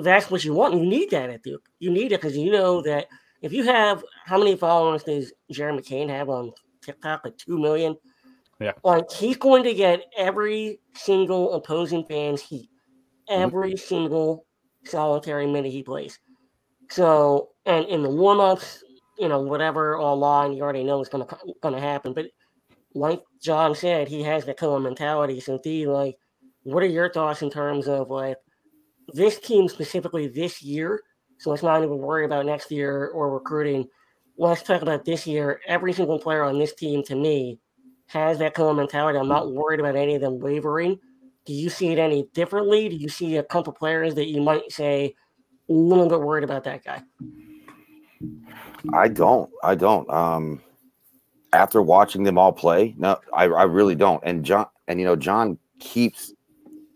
[0.02, 0.74] that's what you want.
[0.74, 1.68] You need that at Duke.
[1.80, 3.08] You need it because you know that
[3.42, 7.24] if you have how many followers does Jared McCain have on TikTok?
[7.24, 7.96] Like two million.
[8.60, 8.72] Yeah.
[8.84, 12.69] Like he's going to get every single opposing fan's heat.
[13.30, 13.42] Mm-hmm.
[13.42, 14.46] every single
[14.84, 16.18] solitary minute he plays.
[16.90, 18.82] So, and in the warm ups,
[19.18, 21.26] you know, whatever online, you already know is gonna
[21.62, 22.12] gonna happen.
[22.12, 22.26] But
[22.94, 25.40] like John said, he has the killer mentality.
[25.40, 26.16] So, D, like,
[26.64, 28.36] what are your thoughts in terms of like
[29.14, 31.02] this team specifically this year?
[31.38, 33.88] So let's not even worry about next year or recruiting.
[34.36, 35.60] Let's talk about this year.
[35.66, 37.60] Every single player on this team, to me,
[38.08, 39.18] has that of mentality.
[39.18, 40.98] I'm not worried about any of them wavering.
[41.50, 42.88] Do you see it any differently?
[42.88, 45.16] Do you see a couple players that you might say
[45.68, 47.02] a little bit worried about that guy?
[48.94, 49.50] I don't.
[49.64, 50.08] I don't.
[50.10, 50.62] Um,
[51.52, 54.22] after watching them all play, no, I, I really don't.
[54.24, 56.32] And John, and you know, John keeps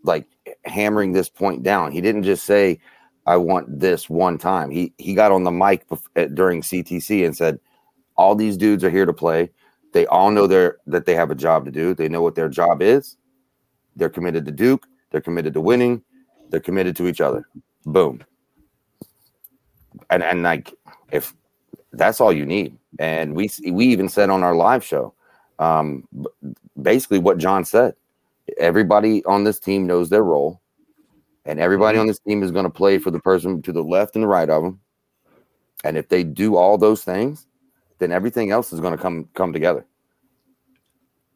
[0.03, 0.25] like
[0.63, 1.91] hammering this point down.
[1.91, 2.79] He didn't just say,
[3.25, 5.85] "I want this one time." He he got on the mic
[6.33, 7.59] during CTC and said,
[8.15, 9.51] "All these dudes are here to play.
[9.91, 11.93] They all know their that they have a job to do.
[11.93, 13.17] They know what their job is.
[13.95, 14.87] They're committed to Duke.
[15.11, 16.03] They're committed to winning.
[16.49, 17.47] They're committed to each other.
[17.85, 18.23] Boom.
[20.09, 20.73] And and like
[21.11, 21.33] if
[21.93, 22.77] that's all you need.
[22.99, 25.13] And we we even said on our live show,
[25.59, 26.07] um,
[26.81, 27.95] basically what John said.
[28.57, 30.61] Everybody on this team knows their role,
[31.45, 34.15] and everybody on this team is going to play for the person to the left
[34.15, 34.79] and the right of them.
[35.83, 37.47] And if they do all those things,
[37.99, 39.85] then everything else is going to come come together.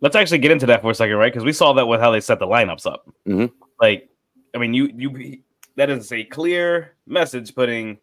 [0.02, 1.32] Let's actually get into that for a second, right?
[1.32, 3.06] Because we saw that with how they set the lineups up.
[3.28, 3.54] Mm-hmm.
[3.82, 4.10] Like,
[4.56, 5.40] I mean, you you
[5.76, 7.98] that is a clear message putting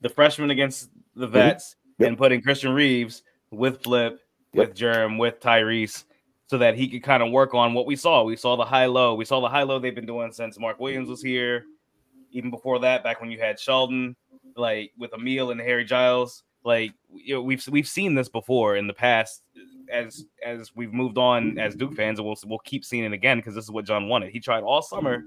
[0.00, 1.34] the freshmen against the mm-hmm.
[1.34, 2.02] vets mm-hmm.
[2.02, 2.08] yep.
[2.08, 4.20] and putting Christian Reeves with Flip,
[4.52, 4.68] yep.
[4.68, 6.04] with Jerem, with Tyrese,
[6.46, 8.22] so that he could kind of work on what we saw.
[8.22, 9.14] We saw the high low.
[9.14, 11.64] We saw the high low they've been doing since Mark Williams was here.
[12.32, 14.14] Even before that, back when you had Sheldon,
[14.56, 18.86] like with Emil and Harry Giles, like you know, we've we've seen this before in
[18.86, 19.42] the past.
[19.92, 23.38] As as we've moved on as Duke fans, and we'll we'll keep seeing it again
[23.38, 24.30] because this is what John wanted.
[24.30, 25.24] He tried all summer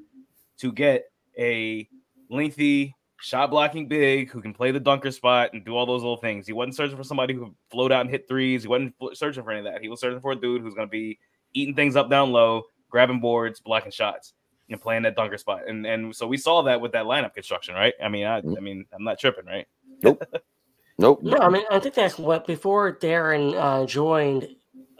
[0.59, 1.03] to get
[1.37, 1.87] a
[2.29, 6.17] lengthy shot blocking big who can play the dunker spot and do all those little
[6.17, 6.47] things.
[6.47, 8.63] He wasn't searching for somebody who could float out and hit threes.
[8.63, 9.81] He wasn't searching for any of that.
[9.81, 11.19] He was searching for a dude who's going to be
[11.53, 14.33] eating things up down low, grabbing boards, blocking shots,
[14.69, 15.67] and playing that dunker spot.
[15.67, 17.93] And and so we saw that with that lineup construction, right?
[18.03, 18.55] I mean, I, mm-hmm.
[18.57, 19.67] I mean, I'm not tripping, right?
[20.03, 20.23] Nope.
[20.97, 21.21] nope.
[21.23, 24.47] No, I mean, I think that's what before Darren uh, joined.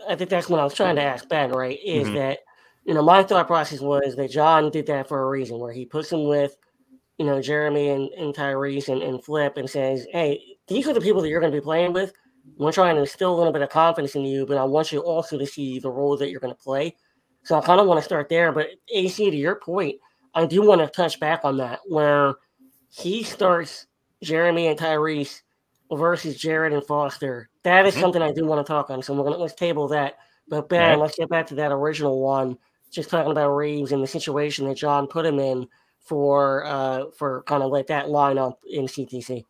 [0.07, 1.51] I think that's what I was trying to ask Ben.
[1.51, 1.79] Right?
[1.83, 2.15] Is mm-hmm.
[2.15, 2.39] that
[2.85, 5.85] you know my thought process was that John did that for a reason, where he
[5.85, 6.55] puts him with
[7.17, 11.01] you know, Jeremy and, and Tyrese and, and Flip and says, hey, these are the
[11.01, 12.13] people that you're going to be playing with.
[12.57, 14.99] We're trying to instill a little bit of confidence in you, but I want you
[14.99, 16.95] also to see the roles that you're going to play.
[17.43, 18.51] So I kind of want to start there.
[18.51, 19.95] But AC, to your point,
[20.33, 22.35] I do want to touch back on that where
[22.89, 23.87] he starts
[24.21, 25.41] Jeremy and Tyrese
[25.95, 27.49] versus Jared and Foster.
[27.63, 28.01] That is mm-hmm.
[28.01, 29.01] something I do want to talk on.
[29.01, 30.17] So we're gonna let's table that.
[30.47, 31.03] But Ben, yeah.
[31.03, 32.57] let's get back to that original one.
[32.91, 35.67] Just talking about Reeves and the situation that John put him in
[35.99, 39.45] for uh, for kind of like that lineup in CTC.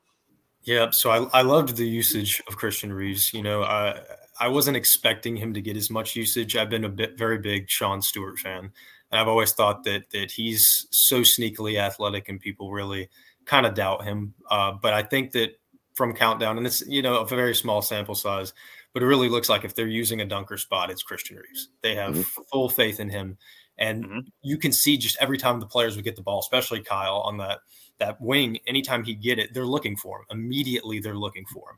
[0.64, 3.34] Yeah, so I, I loved the usage of Christian Reeves.
[3.34, 4.00] You know, I
[4.40, 6.56] I wasn't expecting him to get as much usage.
[6.56, 8.72] I've been a bit very big Sean Stewart fan,
[9.12, 13.10] and I've always thought that that he's so sneakily athletic, and people really
[13.46, 14.34] kind of doubt him.
[14.50, 15.60] Uh, but I think that
[15.96, 18.54] from countdown, and it's you know a very small sample size,
[18.94, 21.70] but it really looks like if they're using a dunker spot, it's Christian Reeves.
[21.82, 22.42] They have mm-hmm.
[22.52, 23.38] full faith in him.
[23.78, 24.20] And mm-hmm.
[24.44, 27.38] you can see just every time the players would get the ball, especially Kyle on
[27.38, 27.60] that
[28.00, 30.26] that wing, anytime he get it, they're looking for him.
[30.32, 31.78] Immediately they're looking for him.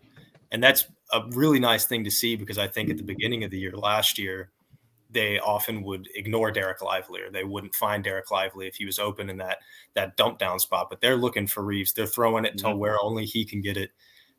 [0.52, 3.52] And that's a really nice thing to see because I think at the beginning of
[3.52, 4.52] the year last year,
[5.16, 9.00] they often would ignore Dereck Lively or they wouldn't find Dereck Lively if he was
[9.00, 9.58] open in that
[9.96, 10.88] that dump down spot.
[10.90, 11.94] But they're looking for Reeves.
[11.94, 12.70] They're throwing it mm-hmm.
[12.70, 13.92] to where only he can get it.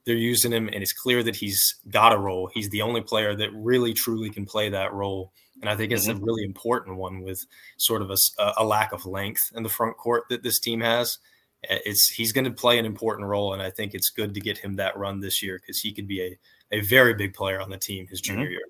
[0.05, 2.49] They're using him, and it's clear that he's got a role.
[2.55, 6.07] He's the only player that really truly can play that role and I think it's
[6.07, 6.23] mm-hmm.
[6.23, 7.45] a really important one with
[7.77, 8.17] sort of a,
[8.59, 11.19] a, lack of length in the front court that this team has.
[11.63, 14.59] It's he's going to play an important role, and I think it's good to get
[14.59, 17.71] him that run this year because he could be a, a very big player on
[17.71, 18.53] the team his junior mm-hmm.
[18.53, 18.67] year.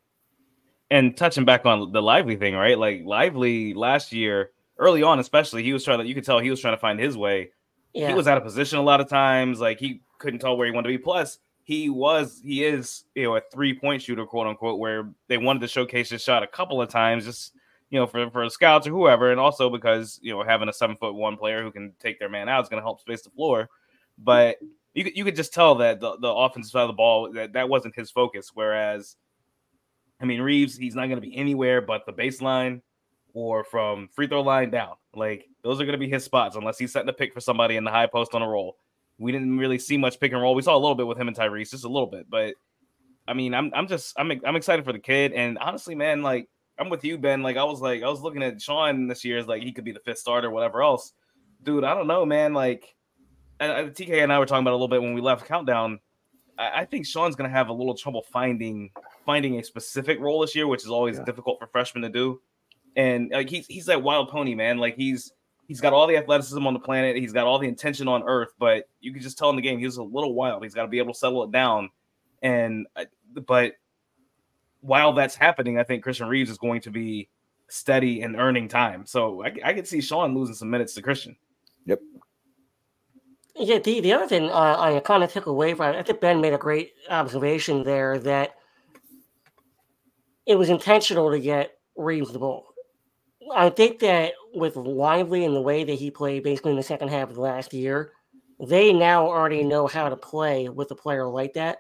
[0.91, 2.79] And touching back on the Lively thing, right?
[2.79, 6.07] Like Lively last year, early on, especially, he was trying to.
[6.07, 7.51] You could tell he was trying to find his way.
[7.93, 8.09] Yeah.
[8.09, 9.59] He was out of position a lot of times.
[9.59, 11.03] Like he couldn't tell where he wanted to be.
[11.03, 15.37] Plus, he was he is you know a three point shooter quote unquote where they
[15.37, 17.53] wanted to showcase his shot a couple of times just
[17.91, 20.97] you know for for scouts or whoever and also because you know having a seven
[20.97, 23.31] foot one player who can take their man out is going to help space the
[23.31, 23.69] floor
[24.17, 24.59] but
[24.95, 27.53] you could, you could just tell that the, the offensive side of the ball that
[27.53, 29.17] that wasn't his focus whereas
[30.21, 32.81] I mean Reeves he's not going to be anywhere but the baseline
[33.35, 36.79] or from free throw line down like those are going to be his spots unless
[36.79, 38.77] he's setting a pick for somebody in the high post on a roll
[39.19, 40.55] we didn't really see much pick and roll.
[40.55, 42.29] We saw a little bit with him and Tyrese, just a little bit.
[42.29, 42.55] But
[43.27, 45.33] I mean, I'm I'm just I'm I'm excited for the kid.
[45.33, 46.49] And honestly, man, like
[46.79, 47.43] I'm with you, Ben.
[47.43, 49.85] Like I was like I was looking at Sean this year as like he could
[49.85, 51.13] be the fifth starter, whatever else.
[51.63, 52.53] Dude, I don't know, man.
[52.53, 52.95] Like
[53.61, 56.01] TK and I were talking about a little bit when we left Countdown.
[56.59, 58.91] I, I think Sean's gonna have a little trouble finding
[59.27, 61.25] finding a specific role this year, which is always yeah.
[61.25, 62.41] difficult for freshmen to do.
[62.97, 64.79] And like he's he's that wild pony, man.
[64.79, 65.33] Like he's
[65.69, 67.17] he's got all the athleticism on the planet.
[67.17, 69.79] He's got all the intention on earth, but you can just tell in the game
[69.79, 70.63] he's a little wild.
[70.63, 71.91] He's got to be able to settle it down.
[72.41, 73.05] And uh,
[73.47, 73.75] but
[74.81, 77.29] while that's happening, I think Christian Reeves is going to be
[77.69, 79.05] steady and earning time.
[79.05, 81.37] So I, I could see Sean losing some minutes to Christian.
[81.87, 82.01] Yep.
[83.59, 86.41] Yeah, the, the other thing uh, I kind of took away from I think Ben
[86.41, 88.55] made a great observation there that
[90.47, 92.67] it was intentional to get Reeves the ball.
[93.55, 97.09] I think that with Lively and the way that he played basically in the second
[97.09, 98.13] half of last year,
[98.67, 101.79] they now already know how to play with a player like that.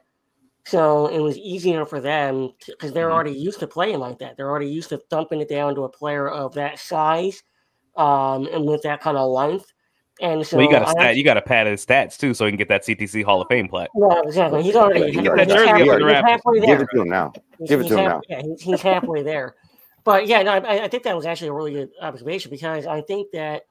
[0.66, 3.14] So it was easier for them because they're mm-hmm.
[3.14, 4.36] already used to playing like that.
[4.36, 7.42] They're already used to thumping it down to a player of that size
[7.96, 9.72] um, and with that kind of length.
[10.20, 12.46] And so well, you got to stat, you got to pad his stats too, so
[12.46, 13.90] he can get that CTC Hall of Fame plaque.
[13.94, 14.62] Yeah, exactly.
[14.62, 16.66] He's already he's, he's, halfway, he's halfway there.
[16.66, 17.32] Give it to him now.
[17.66, 18.20] Give it to him half, now.
[18.28, 19.56] Yeah, he's, he's halfway there.
[20.04, 23.00] But yeah, no, I, I, think that was actually a really good observation because I
[23.02, 23.64] think that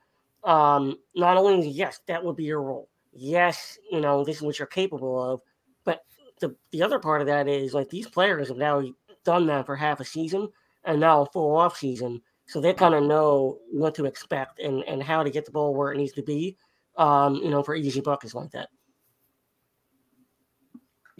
[0.43, 2.89] um, not only yes, that would be your role.
[3.13, 5.41] Yes, you know this is what you're capable of,
[5.85, 6.03] but
[6.41, 8.83] the the other part of that is like these players have now
[9.23, 10.49] done that for half a season
[10.83, 14.83] and now a full off season, so they kind of know what to expect and
[14.83, 16.57] and how to get the ball where it needs to be.
[16.97, 18.69] Um, you know, for easy buckets like that.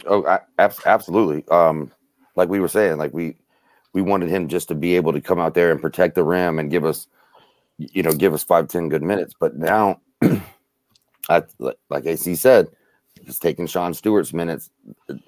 [0.06, 1.46] Oh, I, absolutely.
[1.48, 1.90] Um,
[2.34, 3.36] like we were saying, like we
[3.92, 6.58] we wanted him just to be able to come out there and protect the rim
[6.58, 7.08] and give us,
[7.78, 9.34] you know, give us five ten good minutes.
[9.38, 10.00] But now,
[11.28, 12.68] I, like AC said,
[13.20, 14.70] he's taking Sean Stewart's minutes.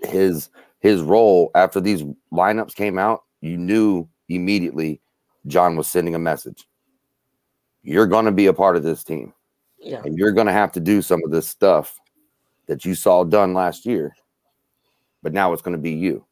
[0.05, 5.01] His his role after these lineups came out, you knew immediately
[5.47, 6.67] Jon was sending a message.
[7.83, 9.33] You're going to be a part of this team.
[9.79, 10.03] Yeah.
[10.05, 11.99] And you're going to have to do some of this stuff
[12.67, 14.15] that you saw done last year.
[15.23, 16.25] But now it's going to be you.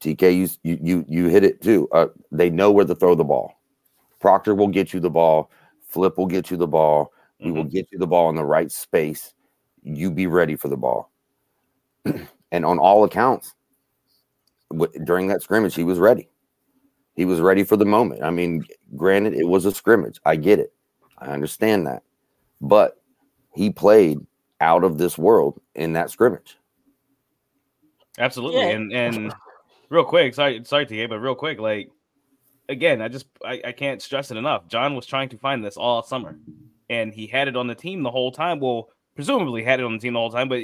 [0.00, 1.86] TK, you you you hit it too.
[1.92, 3.52] Uh, they know where to throw the ball.
[4.18, 5.50] Proctor will get you the ball.
[5.88, 7.12] Flip will get you the ball.
[7.38, 7.56] We mm-hmm.
[7.56, 9.34] will get you the ball in the right space
[9.82, 11.10] you be ready for the ball.
[12.52, 13.54] and on all accounts,
[15.04, 16.28] during that scrimmage, he was ready.
[17.20, 18.22] He was ready for the moment.
[18.22, 18.64] I mean,
[18.96, 20.18] granted, it was a scrimmage.
[20.24, 20.72] I get it.
[21.18, 22.02] I understand that.
[22.62, 22.98] But
[23.54, 24.20] he played
[24.62, 26.56] out of this world in that scrimmage.
[28.18, 28.62] Absolutely.
[28.62, 28.68] Yeah.
[28.68, 29.34] And and
[29.90, 31.90] real quick, sorry, sorry to but real quick, like
[32.70, 34.66] again, I just I, I can't stress it enough.
[34.66, 36.38] Jon was trying to find this all summer
[36.88, 38.60] and he had it on the team the whole time.
[38.60, 40.62] Well, presumably had it on the team the whole time, but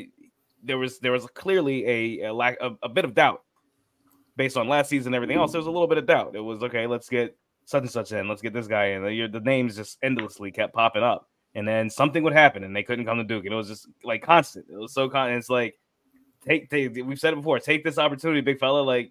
[0.62, 3.42] there was there was clearly a, a lack of a bit of doubt
[4.36, 5.52] based on last season and everything else.
[5.52, 6.34] There was a little bit of doubt.
[6.34, 6.86] It was okay.
[6.86, 8.28] Let's get such and such in.
[8.28, 9.04] Let's get this guy in.
[9.04, 12.82] The, the names just endlessly kept popping up, and then something would happen, and they
[12.82, 14.66] couldn't come to Duke, and it was just like constant.
[14.70, 15.38] It was so constant.
[15.38, 15.78] It's like
[16.46, 17.58] take, take we've said it before.
[17.58, 18.80] Take this opportunity, big fella.
[18.80, 19.10] Like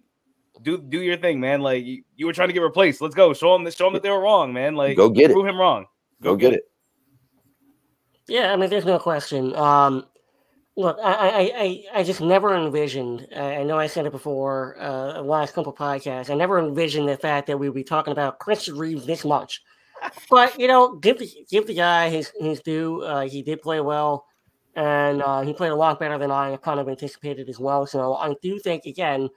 [0.62, 1.60] do do your thing, man.
[1.60, 3.00] Like you, you were trying to get replaced.
[3.00, 3.32] Let's go.
[3.34, 4.74] Show them show them that they were wrong, man.
[4.74, 5.34] Like go get prove it.
[5.34, 5.86] Prove him wrong.
[6.22, 6.70] Go, go get, get it.
[8.28, 9.54] Yeah, I mean, there's no question.
[9.54, 10.06] Um,
[10.76, 11.52] look, I,
[11.94, 13.26] I, I, just never envisioned.
[13.34, 16.30] I know I said it before, uh, last couple podcasts.
[16.30, 19.62] I never envisioned the fact that we'd be talking about Christian Reeves this much.
[20.30, 23.02] But you know, give the give the guy his his due.
[23.02, 24.26] Uh, he did play well,
[24.74, 27.86] and uh, he played a lot better than I kind of anticipated as well.
[27.86, 29.30] So I do think again,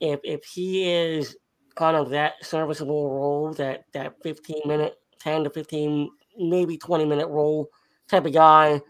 [0.00, 1.36] if if he is
[1.74, 7.28] kind of that serviceable role, that that 15 minute, 10 to 15, maybe 20 minute
[7.28, 7.68] role
[8.08, 8.80] type of guy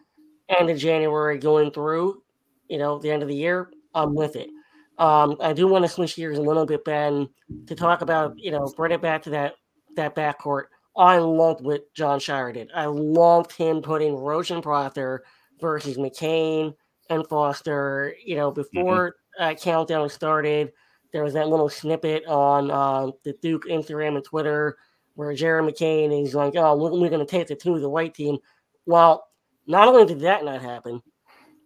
[0.59, 2.23] end of January going through,
[2.69, 4.51] you know, the end of the year, I'm with it.
[4.99, 7.29] Um, I do want to switch gears a little bit, Ben,
[7.67, 9.55] to talk about, you know, bring it back to that
[9.97, 10.65] that backcourt.
[10.97, 12.71] I loved what Jon Scheyer did.
[12.75, 15.25] I loved him putting Roach and Proctor
[15.61, 16.75] versus McCain
[17.09, 18.15] and Foster.
[18.25, 19.43] You know, before mm-hmm.
[19.43, 20.73] uh, countdown started,
[21.13, 24.77] there was that little snippet on uh, the Duke Instagram and Twitter
[25.15, 27.89] where Jeremy McCain is like, "Oh, we're, we're going to take the two of the
[27.89, 28.39] white team."
[28.87, 29.30] Well,
[29.71, 31.01] not only did that not happen,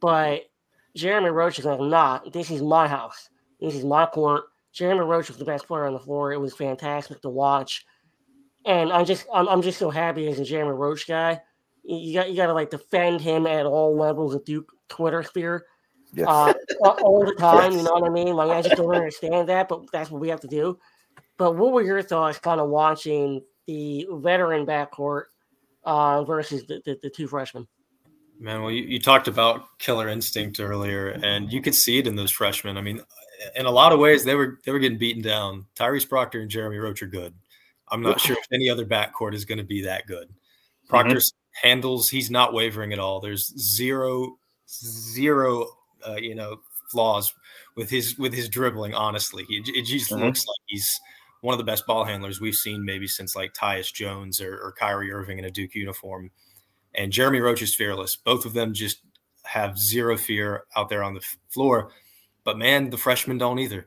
[0.01, 0.43] but
[0.95, 3.31] Jeremy Roach is like, nah, this is my house.
[3.61, 4.45] This is my court.
[4.73, 6.33] Jeremy Roach was the best player on the floor.
[6.33, 7.87] It was fantastic to watch.
[8.67, 11.41] And I'm just I'm, I'm just so happy as a Jeremy Roach guy.
[11.83, 15.65] You got you got to like defend him at all levels of Duke Twitter sphere.
[16.15, 16.29] Yes.
[16.29, 16.53] Uh,
[16.83, 17.81] all the time, yes.
[17.81, 18.35] you know what I mean?
[18.35, 20.79] Like I just don't understand that, but that's what we have to do.
[21.37, 25.25] But what were your thoughts kind of watching the veteran backcourt
[25.85, 27.67] uh, versus the, the, the, two freshmen.
[28.41, 32.17] Man, well, you, you talked about killer instinct earlier, and you could see it in
[32.17, 32.77] those freshmen.
[32.77, 33.01] I mean,
[33.55, 35.67] in a lot of ways, they were they were getting beaten down.
[35.77, 37.35] Tyrese Proctor and Jeremy Roach are good.
[37.89, 40.29] I'm not sure if any other backcourt is going to be that good.
[40.89, 41.69] Proctor mm-hmm.
[41.69, 43.21] handles, he's not wavering at all.
[43.21, 45.69] There's zero, zero,
[46.07, 46.61] uh, you know,
[46.91, 47.33] flaws
[47.77, 48.95] with his with his dribbling.
[48.95, 50.25] Honestly, it, it just mm-hmm.
[50.25, 51.01] looks like he's
[51.41, 54.73] one of the best ball handlers we've seen maybe since like Tyus Jones or, or
[54.73, 56.31] Kyrie Irving in a Duke uniform.
[56.95, 58.17] And Jeremy Roach is fearless.
[58.17, 59.01] Both of them just
[59.45, 61.91] have zero fear out there on the floor.
[62.45, 63.87] But man, the freshmen don't either.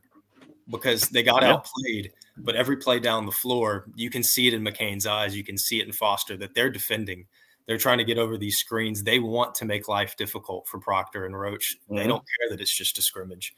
[0.70, 1.54] because they got yeah.
[1.54, 2.12] outplayed.
[2.38, 5.36] But every play down the floor, you can see it in McCain's eyes.
[5.36, 7.26] You can see it in Foster that they're defending.
[7.66, 9.04] They're trying to get over these screens.
[9.04, 11.78] They want to make life difficult for Proctor and Roach.
[11.86, 11.96] Mm-hmm.
[11.96, 13.56] They don't care that it's just a scrimmage.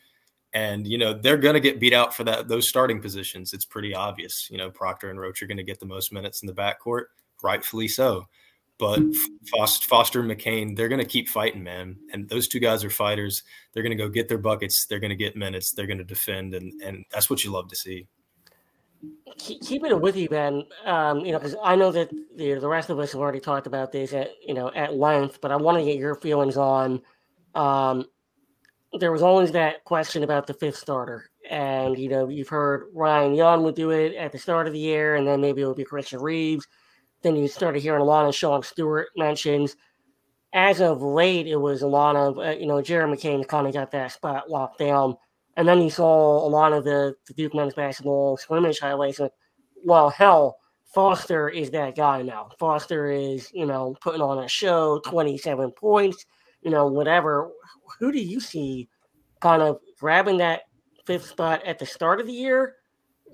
[0.52, 3.54] And you know they're going to get beat out for that those starting positions.
[3.54, 4.50] It's pretty obvious.
[4.50, 7.04] You know Proctor and Roach are going to get the most minutes in the backcourt,
[7.44, 8.26] rightfully so.
[8.80, 9.02] But
[9.46, 11.98] Foster McCain, they're going to keep fighting, man.
[12.14, 13.44] And those two guys are fighters.
[13.74, 14.86] They're going to go get their buckets.
[14.86, 15.74] They're going to get minutes.
[15.74, 18.08] They're going to defend, and and that's what you love to see.
[19.38, 20.64] Keeping it with you, Ben.
[20.86, 23.68] Um, you know, because I know that the, the rest of us have already talked
[23.68, 27.02] about this at you know at length, but I want to get your feelings on.
[27.56, 28.06] Um,
[28.98, 33.36] there was always that question about the fifth starter, and you know you've heard Ryan
[33.36, 35.76] Young would do it at the start of the year, and then maybe it would
[35.76, 36.66] be Christian Reeves
[37.22, 39.76] then you started hearing a lot of Sean Stewart mentions.
[40.54, 43.74] As of late, it was a lot of, uh, you know, Jared McCain kind of
[43.74, 45.16] got that spot locked down.
[45.58, 49.20] And then you saw a lot of the, the Duke men's basketball scrimmage highlights.
[49.20, 49.30] And,
[49.84, 50.58] well, hell,
[50.94, 52.50] Foster is that guy now.
[52.58, 56.26] Foster is, you know, putting on a show, 27 points,
[56.62, 57.52] you know, whatever.
[58.00, 58.90] Who do you see
[59.40, 60.62] kind of grabbing that
[61.06, 62.76] fifth spot at the start of the year?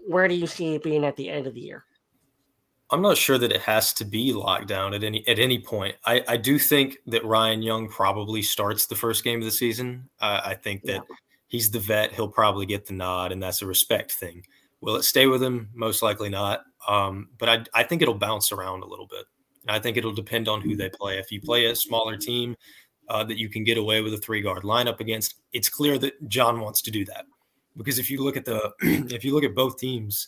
[0.08, 1.86] Where do you see it being at the end of the year?
[2.92, 5.96] I'm not sure that it has to be locked down at any at any point.
[6.06, 10.10] I, I do think that Ryan Young probably starts the first game of the season.
[10.20, 11.16] Uh, I think that yeah.
[11.48, 12.14] he's the vet.
[12.14, 14.46] He'll probably get the nod, and that's a respect thing.
[14.82, 15.70] Will it stay with him?
[15.74, 16.62] Most likely not.
[16.88, 19.26] Um, but I, I think it'll bounce around a little bit.
[19.64, 21.18] And I think it'll depend on who they play.
[21.18, 22.56] If you play a smaller team
[23.10, 26.28] uh, that you can get away with a three guard lineup against, it's clear that
[26.28, 27.26] Jon wants to do that.
[27.76, 30.28] Because if you look at the if you look at both teams,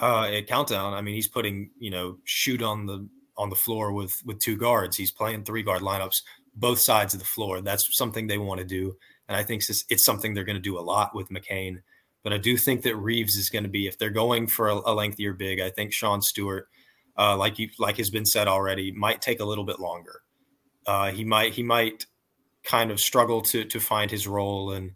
[0.00, 3.92] uh, at countdown, I mean, he's putting you know shoot on the on the floor
[3.92, 4.96] with with two guards.
[4.96, 6.22] He's playing three guard lineups
[6.54, 7.60] both sides of the floor.
[7.60, 8.96] That's something they want to do,
[9.28, 11.78] and I think it's, something they're going to do a lot with McCain.
[12.22, 14.74] But I do think that Reeves is going to be if they're going for a,
[14.74, 15.60] a lengthier big.
[15.60, 16.68] I think Sean Stewart,
[17.16, 20.20] uh, like you like has been said already, might take a little bit longer.
[20.86, 22.06] Uh, he might he might
[22.62, 24.92] kind of struggle to to find his role and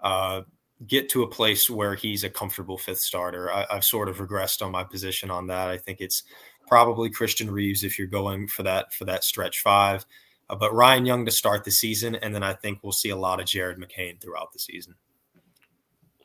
[0.00, 0.42] uh,
[0.86, 3.52] get to a place where he's a comfortable fifth starter.
[3.52, 5.68] I, have sort of regressed on my position on that.
[5.68, 6.22] I think it's
[6.66, 10.06] probably Christian Reeves if you're going for that for that stretch five,
[10.48, 13.16] uh, but Ryan Young to start the season, and then I think we'll see a
[13.16, 14.94] lot of Jared McCain throughout the season.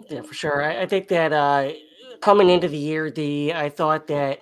[0.09, 0.63] Yeah, for sure.
[0.63, 1.71] I, I think that uh,
[2.21, 4.41] coming into the year, the I thought that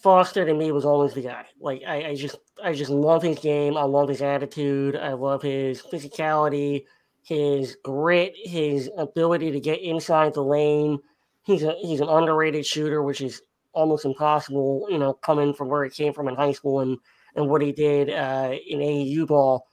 [0.00, 1.46] Foster to me was always the guy.
[1.60, 3.76] Like I, I just I just love his game.
[3.76, 4.96] I love his attitude.
[4.96, 6.84] I love his physicality
[7.24, 10.98] his grit, his ability to get inside the lane.
[11.42, 15.84] He's a he's an underrated shooter, which is almost impossible, you know, coming from where
[15.84, 16.98] he came from in high school and
[17.34, 19.66] and what he did uh, in AAU ball.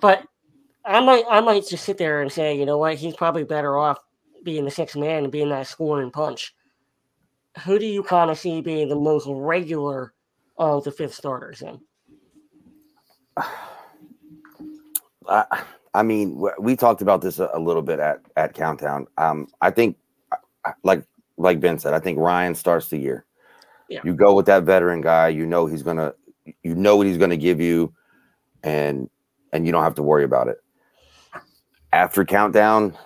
[0.00, 0.26] But
[0.84, 3.78] I might I might just sit there and say, you know what, he's probably better
[3.78, 3.98] off
[4.42, 6.54] being the sixth man and being that scoring punch.
[7.64, 10.12] Who do you kind of see being the most regular
[10.58, 11.80] of the fifth starters then?
[15.26, 15.42] Uh,
[15.94, 19.06] I mean, we talked about this a, little bit at at Countdown.
[19.16, 19.96] Um, I think,
[20.82, 21.04] like
[21.36, 23.24] like Ben said, I think Ryan starts the year.
[23.88, 24.00] Yeah.
[24.04, 25.28] You go with that veteran guy.
[25.28, 26.14] You know he's gonna,
[26.62, 27.94] you know what he's gonna give you,
[28.64, 29.08] and
[29.52, 30.56] and you don't have to worry about it.
[31.92, 32.98] After Countdown,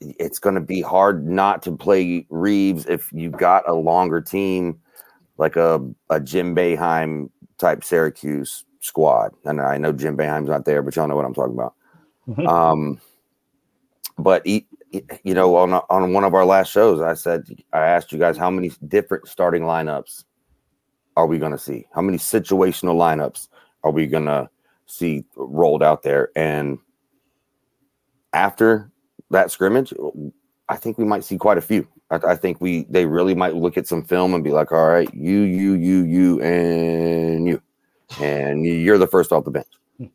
[0.00, 4.78] it's going to be hard not to play Reeves if you got a longer team,
[5.36, 9.32] like a a Jim Boeheim type Syracuse squad.
[9.44, 11.74] And I know Jim Boeheim's not there, but y'all know what I'm talking about.
[12.28, 12.46] Mm-hmm.
[12.46, 13.00] Um,
[14.18, 14.66] but he,
[15.24, 18.36] you know, on on one of our last shows, I said I asked you guys
[18.36, 20.24] how many different starting lineups
[21.16, 21.86] are we going to see?
[21.94, 23.48] How many situational lineups
[23.82, 24.48] are we going to
[24.86, 26.30] see rolled out there?
[26.36, 26.78] And
[28.32, 28.90] after
[29.30, 29.92] that scrimmage,
[30.68, 31.88] I think we might see quite a few.
[32.10, 34.88] I, I, think we they really might look at some film and be like, all
[34.88, 37.62] right, you, you, you, you, and you
[38.20, 39.66] and you're the first off the bench.
[39.98, 40.06] Hmm.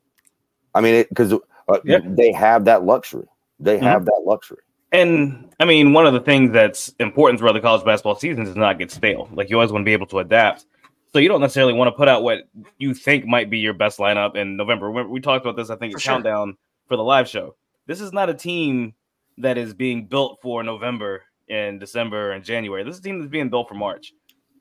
[0.74, 1.38] I mean, because uh,
[1.84, 2.00] yeah.
[2.04, 3.28] they have that luxury.
[3.60, 3.86] They mm-hmm.
[3.86, 4.60] have that luxury.
[4.92, 8.56] And I mean, one of the things that's important throughout the college basketball season is
[8.56, 9.30] not get stale.
[9.34, 10.66] Like you always want to be able to adapt.
[11.12, 12.44] So you don't necessarily want to put out what
[12.78, 14.92] you think might be your best lineup in November.
[15.08, 16.14] We talked about this, I think, for sure.
[16.14, 16.56] countdown
[16.88, 17.56] for the live show.
[17.88, 18.94] This is not a team
[19.40, 22.84] that is being built for November and December and January.
[22.84, 24.14] This is a team that's being built for March.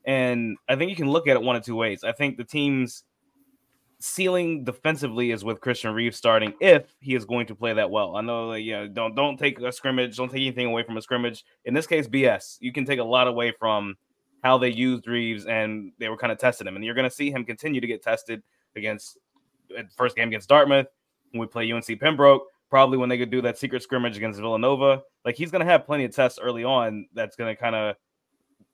[0.05, 2.03] And I think you can look at it one of two ways.
[2.03, 3.03] I think the teams
[4.01, 8.15] ceiling defensively is with Christian Reeves starting if he is going to play that well.
[8.15, 11.01] I know, you know, don't don't take a scrimmage, don't take anything away from a
[11.01, 11.43] scrimmage.
[11.65, 12.57] In this case, BS.
[12.61, 13.95] You can take a lot away from
[14.41, 17.15] how they used Reeves and they were kind of testing him, and you're going to
[17.15, 18.41] see him continue to get tested
[18.75, 19.17] against
[19.97, 20.87] first game against Dartmouth
[21.31, 22.43] when we play UNC Pembroke.
[22.69, 25.01] probably when they could do that secret scrimmage against Villanova.
[25.25, 27.95] Like he's going to have plenty of tests early on that's going to kind of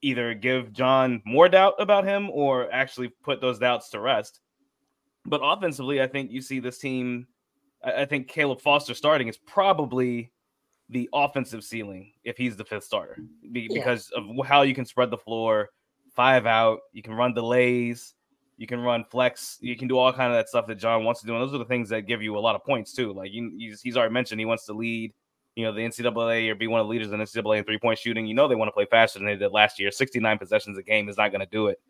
[0.02, 4.42] either give Jon more doubt about him or actually put those doubts to rest.
[5.26, 7.28] But offensively, I think you see this team.
[7.84, 10.32] I think Caleb Foster starting is probably
[10.90, 13.18] the offensive ceiling if he's the fifth starter
[13.52, 14.22] because yeah.
[14.22, 15.70] of how you can spread the floor,
[16.16, 18.14] five out, you can run delays,
[18.58, 21.22] you can run flex, you can do all kind of that stuff that Jon wants
[21.22, 23.14] to do, and those are the things that give you a lot of points too.
[23.14, 25.14] Like he's, he's already mentioned he wants to lead,
[25.56, 27.98] you know, the NCAA or be one of the leaders in NCAA in three point
[27.98, 28.26] shooting.
[28.26, 29.92] You know they want to play faster than they did last year.
[29.92, 31.82] Sixty nine possessions a game is not going to do it.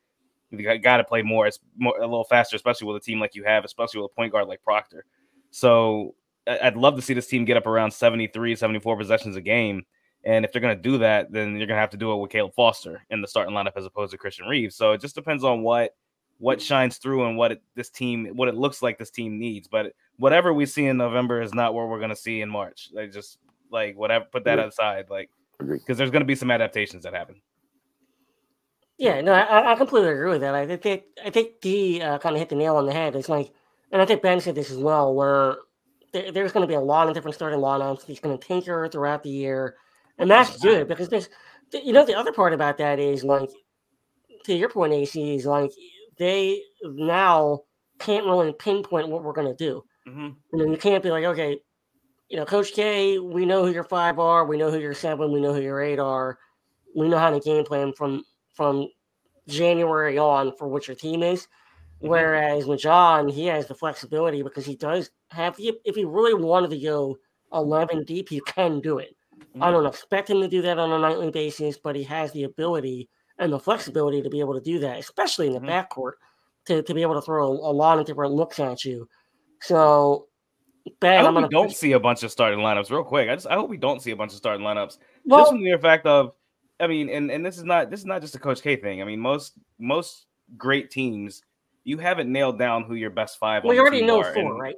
[0.60, 1.48] You got to play more.
[1.48, 4.16] It's more, a little faster, especially with a team like you have, especially with a
[4.16, 5.06] point guard like Proctor.
[5.52, 6.16] So
[6.48, 9.86] I'd love to see this team get up around 73, 74 possessions a game.
[10.24, 12.18] And if they're going to do that, then you're going to have to do it
[12.18, 14.76] with Caleb Foster in the starting lineup as opposed to Christian Reeves.
[14.76, 15.96] So it just depends on what
[16.38, 19.68] what shines through and what it, this team what it looks like this team needs.
[19.68, 22.90] But whatever we see in November is not what we're going to see in March.
[22.92, 23.38] Like just
[23.72, 25.06] like whatever, put that aside.
[25.10, 25.30] Like
[25.60, 27.36] because there's going to be some adaptations that happen.
[28.98, 30.56] Yeah, no, I, I completely agree with that.
[30.56, 33.16] I think I think D uh, kind of hit the nail on the head.
[33.16, 33.52] It's like,
[33.92, 35.58] and I think Ben said this as well, where
[36.14, 38.06] there, there's going to be a lot of different starting lineups.
[38.06, 39.76] He's going to tinker throughout the year,
[40.18, 41.28] and that's good because there's,
[41.74, 43.50] you know, the other part about that is like,
[44.46, 45.72] to your point, AC is like
[46.18, 47.64] they now
[48.00, 49.84] can't really pinpoint what we're going to do.
[50.08, 50.30] Mm-hmm.
[50.54, 51.60] You know, you can't be like, okay,
[52.30, 55.34] you know, Coach K, we know who your five are, we know who your seven,
[55.34, 56.38] we know who your eight are,
[56.96, 58.24] we know how to game plan from
[58.56, 58.88] from
[59.48, 61.42] January on for what your team is.
[61.44, 62.08] Mm-hmm.
[62.08, 66.72] Whereas with Jon, he has the flexibility because he does have, if he really wanted
[66.72, 67.18] to go
[67.54, 69.16] 11 deep, he can do it.
[69.38, 69.64] Mm-hmm.
[69.64, 72.44] I don't expect him to do that on a nightly basis, but he has the
[72.44, 75.70] ability and the flexibility to be able to do that, especially in the mm-hmm.
[75.70, 76.14] backcourt,
[76.68, 79.08] to, to be able to throw a, a lot of different looks at you.
[79.62, 80.28] So,
[81.00, 83.30] Ben, I hope we don't push- see a bunch of starting lineups real quick.
[83.30, 84.98] I just I hope we don't see a bunch of starting lineups.
[85.26, 86.34] Well, just from the mere fact of,
[86.80, 89.02] I mean, and, and this is not this is not just a Coach K thing.
[89.02, 90.26] I mean, most most
[90.58, 91.42] great teams,
[91.84, 93.64] you haven't nailed down who your best five.
[93.64, 94.34] We already know are.
[94.34, 94.76] four, right?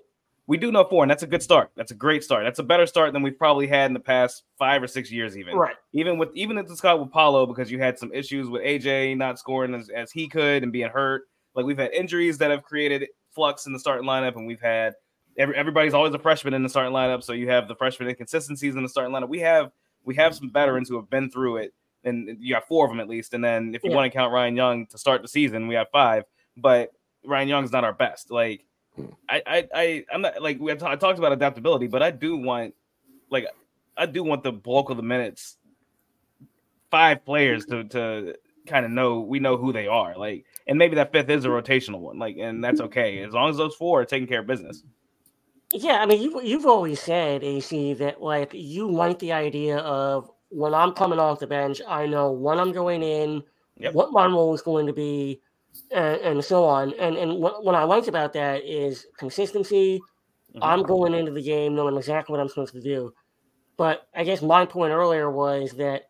[0.47, 1.71] we do know four, and that's a good start.
[1.75, 2.45] That's a great start.
[2.45, 5.37] That's a better start than we've probably had in the past five or six years,
[5.37, 5.55] even.
[5.55, 5.75] Right.
[5.91, 9.17] Even with even at the Scott with Paolo, because you had some issues with AJ
[9.17, 11.23] not scoring as, as he could and being hurt.
[11.53, 14.93] Like we've had injuries that have created flux in the starting lineup, and we've had
[15.37, 18.75] every, everybody's always a freshman in the starting lineup, so you have the freshman inconsistencies
[18.75, 19.27] in the starting lineup.
[19.27, 19.71] We have
[20.05, 21.73] we have some veterans who have been through it,
[22.03, 23.33] and you have four of them at least.
[23.33, 23.95] And then if you yeah.
[23.95, 26.23] want to count Ryan Young to start the season, we have five.
[26.55, 26.91] But
[27.25, 28.31] Ryan Young's not our best.
[28.31, 29.05] Like hmm.
[29.29, 32.11] I, I, I I'm not like we have t- I talked about adaptability, but I
[32.11, 32.73] do want
[33.29, 33.47] like
[33.97, 35.57] I do want the bulk of the minutes,
[36.89, 38.35] five players to to
[38.67, 40.15] kind of know we know who they are.
[40.17, 42.19] Like, and maybe that fifth is a rotational one.
[42.19, 44.83] Like, and that's okay as long as those four are taking care of business.
[45.73, 50.31] Yeah, I mean, you've you've always said AC that like you like the idea of
[50.49, 53.43] when I'm coming off the bench, I know when I'm going in,
[53.77, 53.93] yep.
[53.93, 55.41] what my role is going to be,
[55.91, 56.93] and, and so on.
[56.93, 60.01] And and what, what I liked about that is consistency.
[60.51, 60.63] Mm-hmm.
[60.63, 63.13] I'm going into the game knowing exactly what I'm supposed to do.
[63.75, 66.09] But I guess my point earlier was that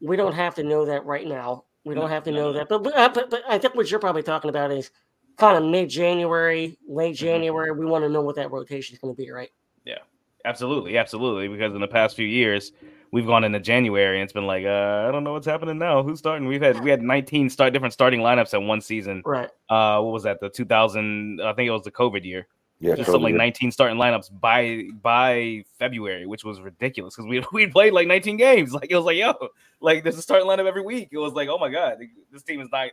[0.00, 1.64] we don't have to know that right now.
[1.84, 2.68] We don't have to know that.
[2.68, 4.90] But but, but, but I think what you're probably talking about is
[5.38, 7.24] kind of mid January, late mm-hmm.
[7.24, 7.72] January.
[7.72, 9.50] We want to know what that rotation is going to be, right?
[9.84, 9.98] Yeah,
[10.44, 11.48] absolutely, absolutely.
[11.48, 12.72] Because in the past few years,
[13.12, 16.02] we've gone into January and it's been like, uh, I don't know what's happening now.
[16.02, 16.46] Who's starting?
[16.46, 19.22] We've had we had 19 start different starting lineups at one season.
[19.24, 19.50] Right.
[19.68, 20.40] Uh, what was that?
[20.40, 21.40] The 2000?
[21.40, 22.46] I think it was the COVID year.
[22.82, 27.44] Yeah, just something like 19 starting lineups by by February, which was ridiculous because we
[27.52, 28.72] we played like 19 games.
[28.72, 29.34] Like it was like, yo,
[29.80, 31.10] like there's a starting lineup every week.
[31.12, 31.98] It was like, oh my god,
[32.32, 32.88] this team is not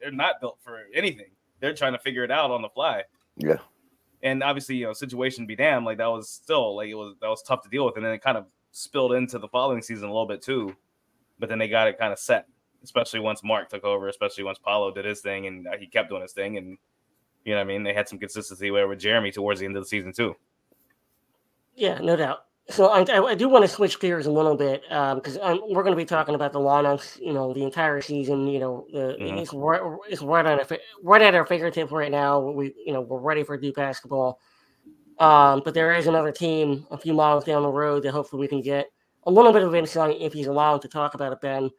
[0.00, 1.30] they're not built for anything.
[1.60, 3.04] They're trying to figure it out on the fly.
[3.38, 3.58] Yeah.
[4.22, 7.28] And obviously, you know, situation be damned, like that was still like it was that
[7.28, 10.08] was tough to deal with, and then it kind of spilled into the following season
[10.08, 10.74] a little bit too.
[11.38, 12.46] But then they got it kind of set,
[12.82, 16.08] especially once Mark took over, especially once Paolo did his thing and uh, he kept
[16.08, 16.56] doing his thing.
[16.56, 16.76] And,
[17.44, 17.82] you know what I mean?
[17.82, 20.36] They had some consistency there with Jeremy towards the end of the season too.
[21.74, 22.44] Yeah, no doubt.
[22.68, 25.94] So I, I do want to switch gears a little bit because um, we're going
[25.94, 28.46] to be talking about the lineups, you know, the entire season.
[28.46, 29.38] You know, the, mm-hmm.
[29.38, 30.66] it's right, it's right on a,
[31.02, 32.38] right at our fingertips right now.
[32.38, 34.38] We, you know, we're ready for Duke basketball.
[35.22, 38.48] Um, but there is another team a few miles down the road that hopefully we
[38.48, 38.90] can get
[39.22, 41.70] a little bit of insight if he's allowed to talk about it, Ben.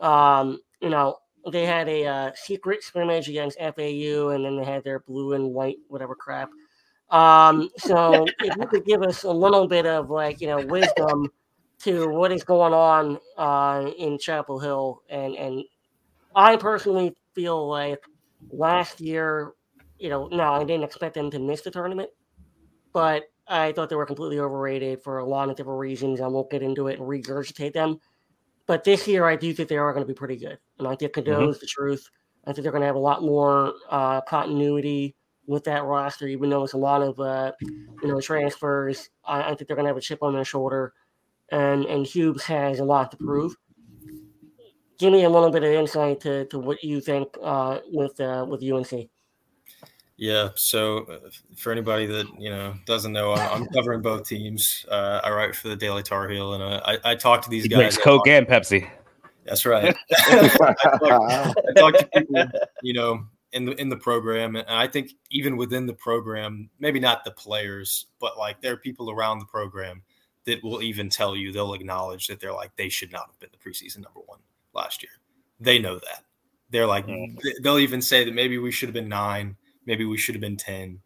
[0.00, 1.16] Um, you know,
[1.50, 5.52] they had a uh, secret scrimmage against FAU, and then they had their blue and
[5.52, 6.50] white, whatever crap.
[7.10, 11.28] Um, so if you could give us a little bit of like, you know, wisdom
[11.80, 15.64] to what is going on uh, in Chapel Hill, and and
[16.36, 17.98] I personally feel like
[18.52, 19.54] last year,
[19.98, 22.08] you know, no, I didn't expect them to miss the tournament
[22.92, 26.20] but I thought they were completely overrated for a lot of different reasons.
[26.20, 27.98] I won't get into it and regurgitate them.
[28.66, 30.58] But this year, I do think they are going to be pretty good.
[30.78, 31.50] And I think Cadeau mm-hmm.
[31.50, 32.08] is the truth.
[32.46, 35.14] I think they're going to have a lot more uh, continuity
[35.46, 39.10] with that roster, even though it's a lot of uh, you know transfers.
[39.24, 40.92] I, I think they're going to have a chip on their shoulder,
[41.50, 43.54] and and Hughes has a lot to prove.
[44.98, 48.46] Give me a little bit of insight to, to what you think uh, with uh,
[48.48, 49.08] with UNC.
[50.22, 50.50] Yeah.
[50.54, 54.86] So uh, for anybody that you know doesn't know, I'm, I'm covering both teams.
[54.88, 57.64] Uh, I write for the Daily Tar Heel, and uh, I, I talk to these
[57.64, 57.98] he guys.
[57.98, 58.88] Coke and Pepsi.
[59.44, 59.96] That's right.
[60.28, 62.44] I, talk, I talk to people,
[62.82, 67.00] you know, in the in the program, and I think even within the program, maybe
[67.00, 70.04] not the players, but like there are people around the program
[70.44, 73.50] that will even tell you they'll acknowledge that they're like they should not have been
[73.50, 74.38] the preseason number one
[74.72, 75.10] last year.
[75.58, 76.22] They know that.
[76.70, 77.36] They're like mm.
[77.64, 79.56] they'll even say that maybe we should have been nine
[79.86, 81.00] Maybe we should have been 10.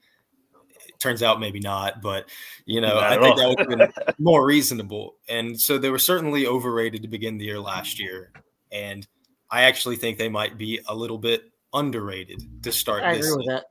[0.88, 2.28] It turns out maybe not, but
[2.64, 5.16] you know, I think that would have been more reasonable.
[5.28, 8.32] And so they were certainly overrated to begin the year last year.
[8.72, 9.06] And
[9.50, 13.08] I actually think they might be a little bit underrated to start this.
[13.08, 13.30] I this.
[13.30, 13.64] Agree with that.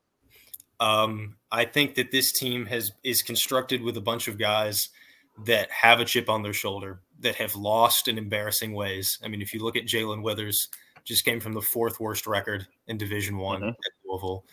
[0.79, 4.89] Um, I think that this team has is constructed with a bunch of guys
[5.45, 9.19] that have a chip on their shoulder that have lost in embarrassing ways.
[9.23, 10.69] I mean, if you look at Jae'Lyn Withers,
[11.03, 13.69] just came from the fourth worst record in Division One mm-hmm.
[13.69, 14.45] at Louisville.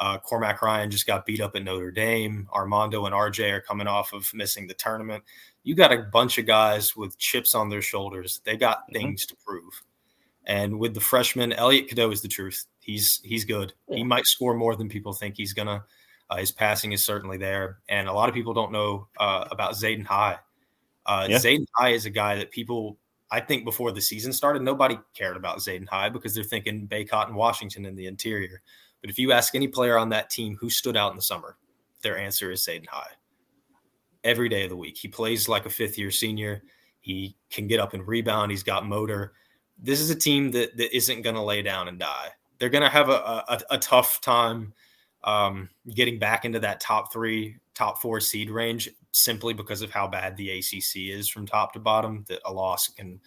[0.00, 2.48] Uh, Cormac Ryan just got beat up at Notre Dame.
[2.54, 5.22] Armando and RJ are coming off of missing the tournament.
[5.62, 8.40] You got a bunch of guys with chips on their shoulders.
[8.44, 8.94] They got mm-hmm.
[8.94, 9.82] things to prove.
[10.46, 12.64] And with the freshman, Elliot Cadeau is the truth.
[12.80, 13.74] He's he's good.
[13.90, 15.84] He might score more than people think he's gonna.
[16.30, 19.74] Uh, his passing is certainly there, and a lot of people don't know uh, about
[19.74, 20.38] Zayden High.
[21.04, 21.36] Uh, yeah.
[21.36, 22.96] Zayden High is a guy that people,
[23.30, 27.26] I think, before the season started, nobody cared about Zayden High because they're thinking Bacot
[27.26, 28.62] and Washington in the interior.
[29.00, 31.56] But if you ask any player on that team who stood out in the summer,
[32.02, 33.12] their answer is Zayden High.
[34.24, 36.62] Every day of the week, he plays like a fifth year senior.
[37.00, 38.50] He can get up and rebound.
[38.50, 39.32] He's got motor.
[39.78, 42.28] This is a team that, that isn't going to lay down and die.
[42.58, 44.74] They're going to have a, a, a, tough time
[45.24, 50.06] um, getting back into that top three, top four seed range simply because of how
[50.06, 52.26] bad the ACC is from top to bottom.
[52.28, 53.18] That a loss can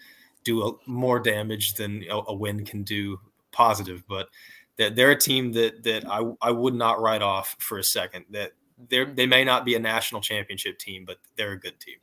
[0.43, 3.19] do a, more damage than a, a win can do
[3.51, 4.03] positive.
[4.07, 4.29] But
[4.77, 8.25] that they're a team that that I, I would not write off for a second.
[8.31, 8.51] That
[8.89, 9.15] they mm-hmm.
[9.15, 11.97] they may not be a national championship team, but they're a good team.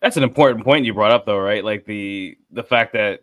[0.00, 1.64] That's an important point you brought up, though, right?
[1.64, 3.20] Like the the fact that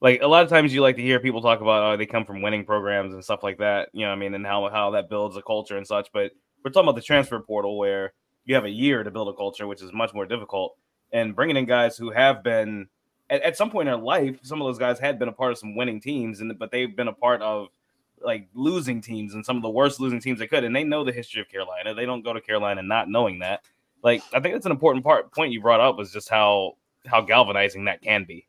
[0.00, 2.24] like a lot of times you like to hear people talk about oh they come
[2.24, 3.88] from winning programs and stuff like that.
[3.92, 6.08] You know, I mean, and how how that builds a culture and such.
[6.12, 6.32] But
[6.64, 8.12] we're talking about the transfer portal where
[8.44, 10.76] you have a year to build a culture, which is much more difficult.
[11.12, 12.88] And bringing in guys who have been
[13.30, 15.52] at, at some point in their life, some of those guys had been a part
[15.52, 17.68] of some winning teams, and but they've been a part of
[18.20, 21.04] like losing teams and some of the worst losing teams they could, and they know
[21.04, 21.94] the history of Carolina.
[21.94, 23.62] They don't go to Carolina not knowing that.
[24.02, 26.76] Like I think that's an important part point you brought up was just how
[27.06, 28.46] how galvanizing that can be.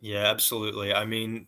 [0.00, 0.92] Yeah, absolutely.
[0.92, 1.46] I mean,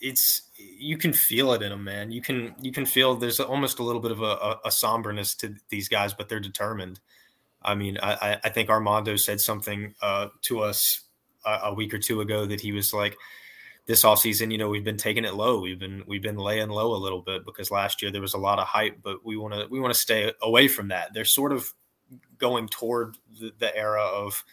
[0.00, 2.12] it's you can feel it in them, man.
[2.12, 5.36] You can you can feel there's almost a little bit of a, a, a somberness
[5.38, 7.00] to these guys, but they're determined.
[7.68, 11.02] I mean, I, I think Armando said something uh, to us
[11.44, 13.14] a, a, week or two ago that he was like,
[13.86, 15.60] this offseason, you know, we've been taking it low.
[15.60, 18.38] We've been we've been laying low a little bit because last year there was a
[18.38, 21.12] lot of hype, but we want to we want to stay away from that.
[21.14, 21.72] They're sort of
[22.38, 24.44] going toward the, the era of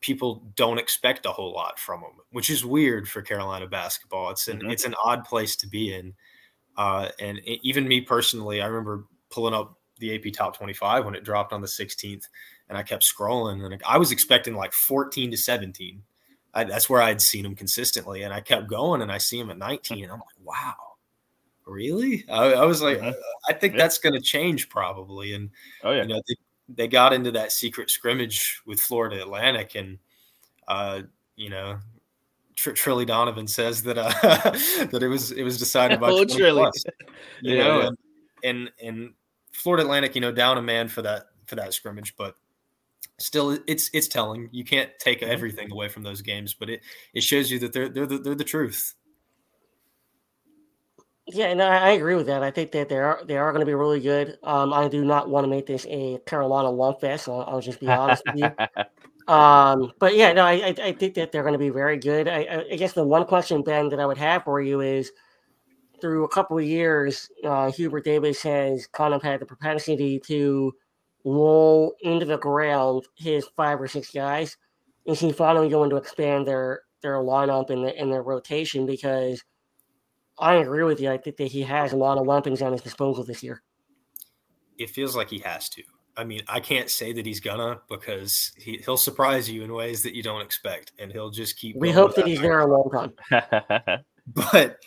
[0.00, 4.30] people don't expect a whole lot from them, which is weird for Carolina basketball.
[4.30, 4.70] It's an mm-hmm.
[4.70, 6.14] it's an odd place to be in.
[6.76, 11.24] Uh, and even me personally, I remember pulling up the AP Top 25 when it
[11.24, 12.24] dropped on the 16th,
[12.68, 16.02] and I kept scrolling, and I was expecting like 14 to 17.
[16.54, 19.50] I, that's where I'd seen him consistently, and I kept going, and I see him
[19.50, 20.74] at 19, and I'm like, wow,
[21.66, 22.24] really?
[22.28, 23.00] I, I was like,
[23.48, 23.78] I think yeah.
[23.78, 25.50] that's going to change probably, and
[25.84, 26.34] oh yeah, you know, they,
[26.68, 29.98] they got into that secret scrimmage with Florida Atlantic, and
[30.66, 31.02] uh,
[31.36, 31.78] you know,
[32.56, 34.10] Tr- Trilly Donovan says that uh,
[34.90, 36.84] that it was it was decided by oh, Trilly, plus,
[37.42, 37.86] you yeah, know, yeah.
[37.86, 37.98] And,
[38.44, 39.14] and and
[39.52, 42.36] Florida Atlantic, you know, down a man for that for that scrimmage, but
[43.18, 44.48] still it's it's telling.
[44.52, 45.30] You can't take mm-hmm.
[45.30, 46.82] everything away from those games, but it
[47.14, 48.94] it shows you that they're they're the, they're the truth.
[51.30, 52.42] Yeah, and I, agree with that.
[52.42, 54.38] I think that they are they are going to be really good.
[54.42, 57.28] Um, I do not want to make this a Carolina lump fest.
[57.28, 58.50] I'll, I'll just be honest with you.
[59.28, 62.28] Um, but yeah, no, I, I think that they're going to be very good.
[62.28, 65.12] I, I guess the one question, Ben, that I would have for you is
[66.00, 70.74] through a couple of years, uh, Hubert Davis has kind of had the propensity to
[71.28, 74.56] roll into the ground his five or six guys.
[75.06, 78.86] and he finally going to expand their their lineup in the in their rotation?
[78.86, 79.42] Because
[80.38, 81.10] I agree with you.
[81.10, 83.62] I think that he has a lot of weapons at his disposal this year.
[84.78, 85.82] it feels like he has to.
[86.16, 90.02] I mean, I can't say that he's gonna because he, he'll surprise you in ways
[90.02, 91.76] that you don't expect, and he'll just keep.
[91.76, 93.12] We hope that, that he's there a long time.
[94.26, 94.78] but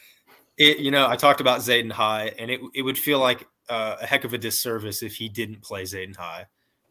[0.57, 3.97] it, you know, I talked about Zayden High, and it it would feel like uh,
[4.01, 6.45] a heck of a disservice if he didn't play Zayden High.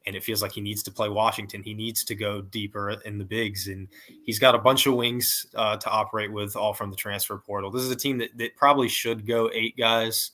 [0.07, 1.63] And it feels like he needs to play Washington.
[1.63, 3.87] He needs to go deeper in the bigs, and
[4.25, 7.71] he's got a bunch of wings uh, to operate with, all from the transfer portal.
[7.71, 10.31] This is a team that, that probably should go eight guys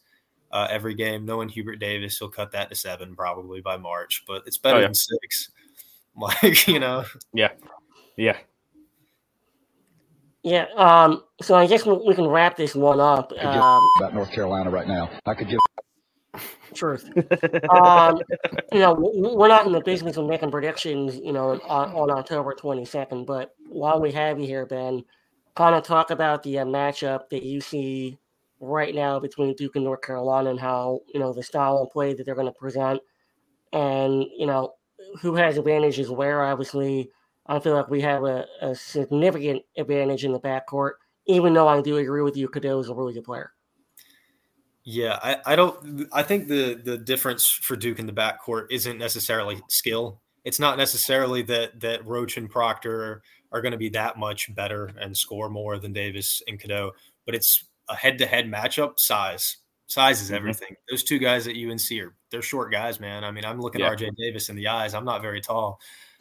[0.52, 1.26] uh, every game.
[1.26, 4.80] Knowing Hubert Davis, he'll cut that to seven probably by March, but it's better oh,
[4.80, 4.86] yeah.
[4.86, 5.50] than six.
[6.18, 7.50] Like you know, yeah,
[8.16, 8.38] yeah,
[10.42, 10.64] yeah.
[10.78, 11.24] Um.
[11.42, 13.32] So I guess we can wrap this one up.
[13.32, 15.58] Um, about North Carolina right now, I could give.
[16.76, 17.10] Truth.
[17.70, 18.20] um,
[18.72, 22.54] you know, we're not in the business of making predictions, you know, on, on October
[22.54, 23.26] 22nd.
[23.26, 25.02] But while we have you here, Ben,
[25.54, 28.18] kind of talk about the uh, matchup that you see
[28.60, 32.14] right now between Duke and North Carolina and how, you know, the style of play
[32.14, 33.00] that they're going to present
[33.72, 34.74] and, you know,
[35.20, 36.42] who has advantages where.
[36.42, 37.10] Obviously,
[37.46, 40.92] I feel like we have a, a significant advantage in the backcourt,
[41.26, 43.52] even though I do agree with you, Cadeau is a really good player.
[44.88, 48.98] Yeah, I, I don't I think the the difference for Duke in the backcourt isn't
[48.98, 50.20] necessarily skill.
[50.44, 53.20] It's not necessarily that that Roach and Proctor
[53.50, 56.92] are going to be that much better and score more than Davis and Cadeau,
[57.24, 59.56] but it's a head-to-head matchup, size.
[59.88, 60.36] Size is mm-hmm.
[60.36, 60.68] everything.
[60.68, 60.94] Mm-hmm.
[60.94, 63.24] Those two guys at UNC are they're short guys, man.
[63.24, 63.92] I mean, I'm looking yeah.
[63.92, 64.94] RJ Davis in the eyes.
[64.94, 65.80] I'm not very tall.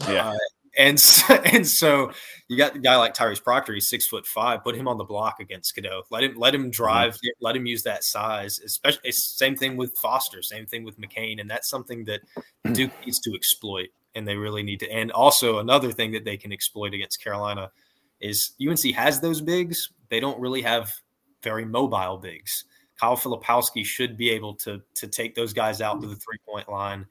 [0.09, 0.29] Yeah.
[0.29, 0.37] Uh,
[0.77, 2.11] and so, and so
[2.47, 3.73] you got a guy like Tyrese Proctor.
[3.73, 4.63] He's six foot five.
[4.63, 6.03] Put him on the block against Cadeau.
[6.11, 6.69] Let him let him mm-hmm.
[6.71, 7.13] drive.
[7.15, 7.45] Mm-hmm.
[7.45, 8.59] Let him use that size.
[8.59, 10.41] Especially same thing with Foster.
[10.41, 11.39] Same thing with McCain.
[11.39, 12.21] And that's something that
[12.73, 13.89] Duke needs to exploit.
[14.15, 14.89] And they really need to.
[14.89, 17.71] And also another thing that they can exploit against Carolina
[18.21, 19.89] is UNC has those bigs.
[20.09, 20.93] They don't really have
[21.43, 22.65] very mobile bigs.
[22.99, 26.69] Kyle Filipowski should be able to to take those guys out to the three point
[26.69, 27.05] line,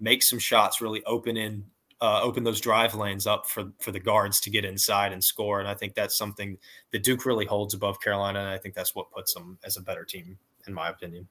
[0.00, 1.64] make some shots, really open in
[2.00, 5.60] uh, open those drive lanes up for for the guards to get inside and score.
[5.60, 6.56] And I think that's something
[6.92, 9.82] that Duke really holds above Carolina, and I think that's what puts them as a
[9.82, 11.26] better team, in my opinion.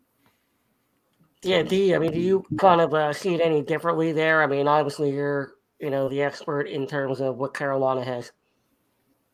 [1.44, 1.96] Yeah, D.
[1.96, 4.44] I mean, do you kind of uh, see it any differently there?
[4.44, 8.32] I mean, obviously you're you know the expert in terms of what Carolina has.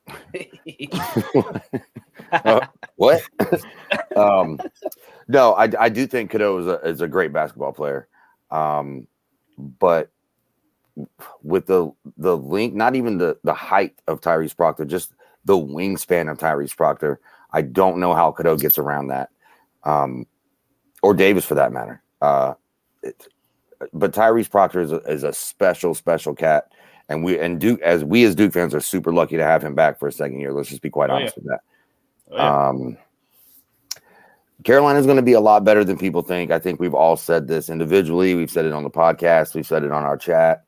[2.31, 2.59] uh,
[2.97, 3.21] what?
[4.15, 4.59] um,
[5.27, 8.07] no, I, I do think Cadeau is a, is a great basketball player.
[8.51, 9.07] Um,
[9.57, 10.11] but
[11.41, 15.13] with the the link, not even the the height of Tyrese Proctor, just
[15.45, 17.19] the wingspan of Tyrese Proctor,
[17.51, 19.29] I don't know how Cadeau gets around that,
[19.83, 20.25] um,
[21.01, 22.01] or Davis for that matter.
[22.21, 22.53] Uh,
[23.01, 23.27] it,
[23.91, 26.69] but Tyrese Proctor is a, is a special, special cat
[27.09, 29.75] and we and Duke as we as Duke fans are super lucky to have him
[29.75, 30.53] back for a second year.
[30.53, 31.41] Let's just be quite oh, honest yeah.
[31.41, 31.61] with that.
[32.31, 32.67] Oh, yeah.
[32.67, 32.97] Um,
[34.63, 36.49] Carolina is going to be a lot better than people think.
[36.49, 38.33] I think we've all said this individually.
[38.33, 39.55] We've said it on the podcast.
[39.55, 40.63] We've said it on our chat.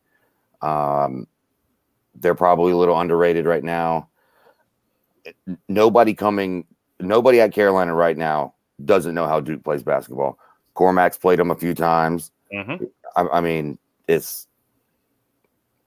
[0.62, 1.28] Um,
[2.16, 4.10] they're probably a little underrated right now.
[5.68, 6.66] Nobody coming,
[7.00, 8.54] nobody at Carolina right now
[8.84, 10.38] doesn't know how Duke plays basketball.
[10.74, 12.32] Cormac's played them a few times.
[12.54, 12.84] Mm-hmm.
[13.16, 13.78] I, I mean,
[14.08, 14.48] it's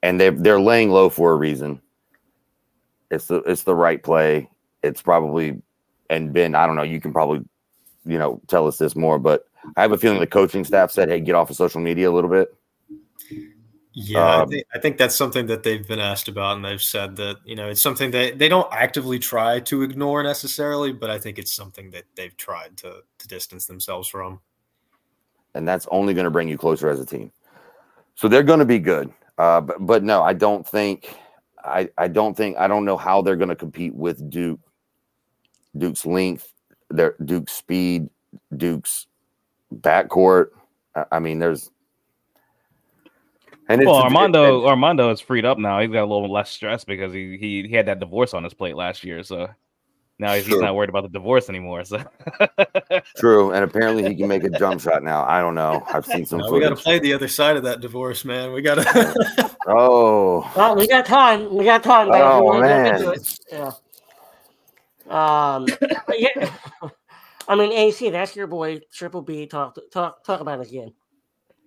[0.02, 1.80] and they they're laying low for a reason.
[3.10, 4.50] It's the it's the right play.
[4.82, 5.60] It's probably
[6.10, 6.82] and Ben, I don't know.
[6.82, 7.44] You can probably
[8.06, 9.46] you know tell us this more, but
[9.76, 12.12] I have a feeling the coaching staff said, "Hey, get off of social media a
[12.12, 12.54] little bit."
[14.00, 16.80] Yeah, um, I, think, I, think, that's something that they've been asked about, and they've
[16.80, 21.10] said that you know it's something that they don't actively try to ignore necessarily, but
[21.10, 24.38] I think it's something that they've tried to to distance themselves from.
[25.54, 27.32] And that's only going to bring you closer as a team.
[28.14, 29.12] So they're going to be good.
[29.36, 31.12] Uh, but, but no, I don't think
[31.64, 34.60] I, I don't think I don't know how they're going to compete with Duke,
[35.76, 36.52] Duke's length,
[36.88, 38.10] their Duke's speed,
[38.56, 39.08] Duke's
[39.74, 40.50] backcourt.
[41.10, 41.72] I mean, there's
[43.68, 45.80] and well, Armando Armando is freed up now.
[45.80, 48.54] He's got a little less stress because he he, he had that divorce on his
[48.54, 49.22] plate last year.
[49.22, 49.48] So
[50.18, 51.84] now he's, he's not worried about the divorce anymore.
[51.84, 52.02] So
[53.16, 55.24] true, and apparently he can make a jump shot now.
[55.24, 55.84] I don't know.
[55.92, 56.38] I've seen some.
[56.48, 58.52] No, we got to play the other side of that divorce, man.
[58.52, 59.56] We got to.
[59.68, 60.50] oh.
[60.56, 61.54] Well, we got time.
[61.54, 62.08] We got time.
[62.08, 62.22] Man.
[62.22, 63.14] Oh man.
[63.52, 63.72] Yeah.
[65.08, 65.66] Um.
[66.16, 66.50] yeah.
[67.48, 69.46] I mean, AC, that's your boy, Triple B.
[69.46, 70.92] Talk talk talk about it again.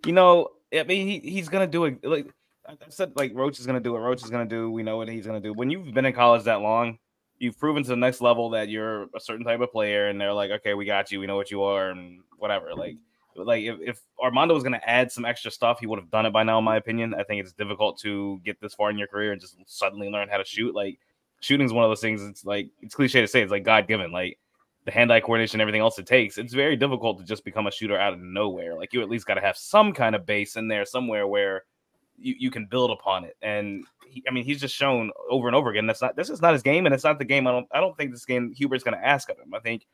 [0.05, 2.03] You know, I mean, he, he's gonna do it.
[2.03, 2.27] Like
[2.67, 4.71] I said, like Roach is gonna do what Roach is gonna do.
[4.71, 5.53] We know what he's gonna do.
[5.53, 6.97] When you've been in college that long,
[7.39, 10.33] you've proven to the next level that you're a certain type of player, and they're
[10.33, 12.73] like, okay, we got you, we know what you are, and whatever.
[12.75, 12.97] Like,
[13.35, 16.33] like if, if Armando was to add some extra stuff, he would have done it
[16.33, 17.13] by now, in my opinion.
[17.13, 20.29] I think it's difficult to get this far in your career and just suddenly learn
[20.29, 20.75] how to shoot.
[20.75, 20.99] Like,
[21.39, 22.21] shooting is one of those things.
[22.21, 24.11] It's like it's cliche to say, it's like God given.
[24.11, 24.37] Like,
[24.85, 27.97] the hand-eye coordination, everything else it takes, it's very difficult to just become a shooter
[27.97, 28.75] out of nowhere.
[28.75, 31.63] Like you at least got to have some kind of base in there somewhere where
[32.17, 33.37] you, you can build upon it.
[33.41, 36.41] And he, I mean, he's just shown over and over again that's not this is
[36.41, 37.47] not his game, and it's not the game.
[37.47, 39.53] I don't I don't think this game Hubert's going to ask of him.
[39.53, 39.85] I think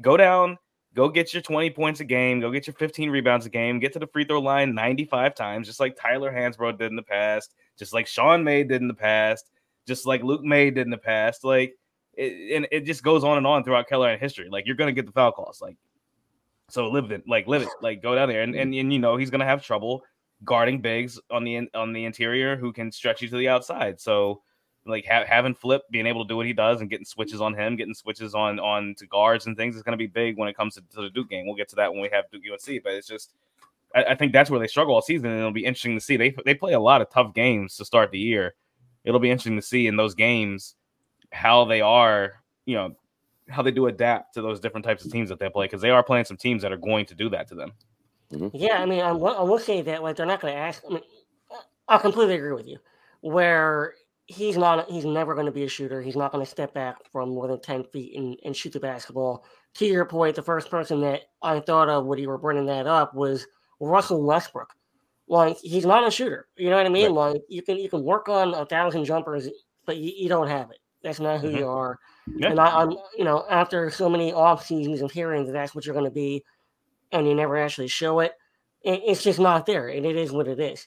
[0.00, 0.56] go down,
[0.94, 3.92] go get your 20 points a game, go get your 15 rebounds a game, get
[3.92, 7.54] to the free throw line 95 times, just like Tyler Hansbrough did in the past,
[7.78, 9.50] just like Sean May did in the past,
[9.86, 11.44] just like Luke May did in the past.
[11.44, 11.74] Like
[12.18, 14.48] it, and it just goes on and on throughout Carolina history.
[14.50, 15.62] Like you're gonna get the foul calls.
[15.62, 15.76] Like
[16.68, 19.16] so live it, like live it, like go down there, and, and and you know
[19.16, 20.02] he's gonna have trouble
[20.44, 24.00] guarding bigs on the on the interior who can stretch you to the outside.
[24.00, 24.42] So
[24.84, 27.54] like ha- having Flip being able to do what he does and getting switches on
[27.54, 30.48] him, getting switches on on to guards and things is going to be big when
[30.48, 31.46] it comes to, to, the Duke game.
[31.46, 33.34] We'll get to that when we have Duke UNC, but it's just
[33.94, 36.16] I, think that's where they struggle all season, and it'll be interesting to see.
[36.16, 38.54] They they play a lot of tough games to start the year.
[39.04, 40.74] It'll be interesting to see in those games
[41.32, 42.32] how they are,
[42.66, 42.94] you know,
[43.48, 45.90] how they do adapt to those different types of teams that they play because they
[45.90, 47.72] are playing some teams that are going to do that to them.
[48.32, 48.56] Mm-hmm.
[48.56, 50.82] Yeah, I mean, I will, I will say that like they're not going to ask.
[50.88, 51.02] I mean,
[51.88, 52.78] I completely agree with you.
[53.20, 53.94] Where
[54.26, 56.02] he's not, he's never going to be a shooter.
[56.02, 58.80] He's not going to step back from more than ten feet and, and shoot the
[58.80, 59.44] basketball.
[59.74, 62.86] To your point, the first person that I thought of when you were bringing that
[62.86, 63.46] up was
[63.80, 64.74] Russell Westbrook.
[65.26, 66.48] Like he's not a shooter.
[66.56, 67.14] You know what I mean?
[67.14, 67.32] Right.
[67.32, 69.48] Like you can you can work on a thousand jumpers,
[69.84, 70.78] but you, you don't have it.
[71.02, 71.58] That's not who mm-hmm.
[71.58, 71.98] you are.
[72.36, 72.50] Yeah.
[72.50, 75.86] And I, am you know, after so many off seasons of hearing that that's what
[75.86, 76.44] you're going to be,
[77.12, 78.32] and you never actually show it,
[78.82, 80.86] it, it's just not there, and it is what it is.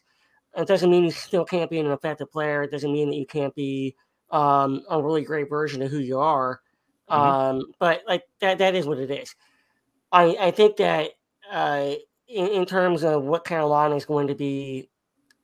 [0.56, 2.64] It doesn't mean you still can't be an effective player.
[2.64, 3.96] It doesn't mean that you can't be
[4.32, 6.62] um, a really great version of who you are.
[7.10, 7.22] Mm-hmm.
[7.22, 9.36] Um, but like that, that is what it is.
[10.12, 11.12] I, I think that
[11.52, 11.92] uh,
[12.28, 14.90] in, in terms of what Carolina is going to be,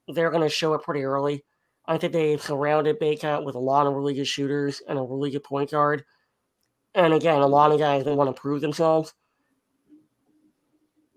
[0.08, 1.44] they're going to show it pretty early.
[1.88, 5.32] I think they've surrounded Bacot with a lot of really good shooters and a really
[5.32, 6.04] good point guard.
[6.94, 9.14] And again, a lot of guys that want to prove themselves.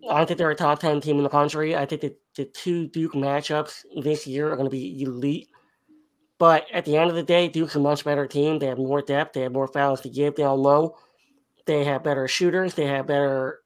[0.08, 1.76] I think they're a top 10 team in the country.
[1.76, 5.48] I think that the two Duke matchups this year are going to be elite.
[6.38, 8.58] But at the end of the day, Duke's a much better team.
[8.58, 10.96] They have more depth, they have more fouls to give down low.
[11.66, 13.60] They have better shooters, they have better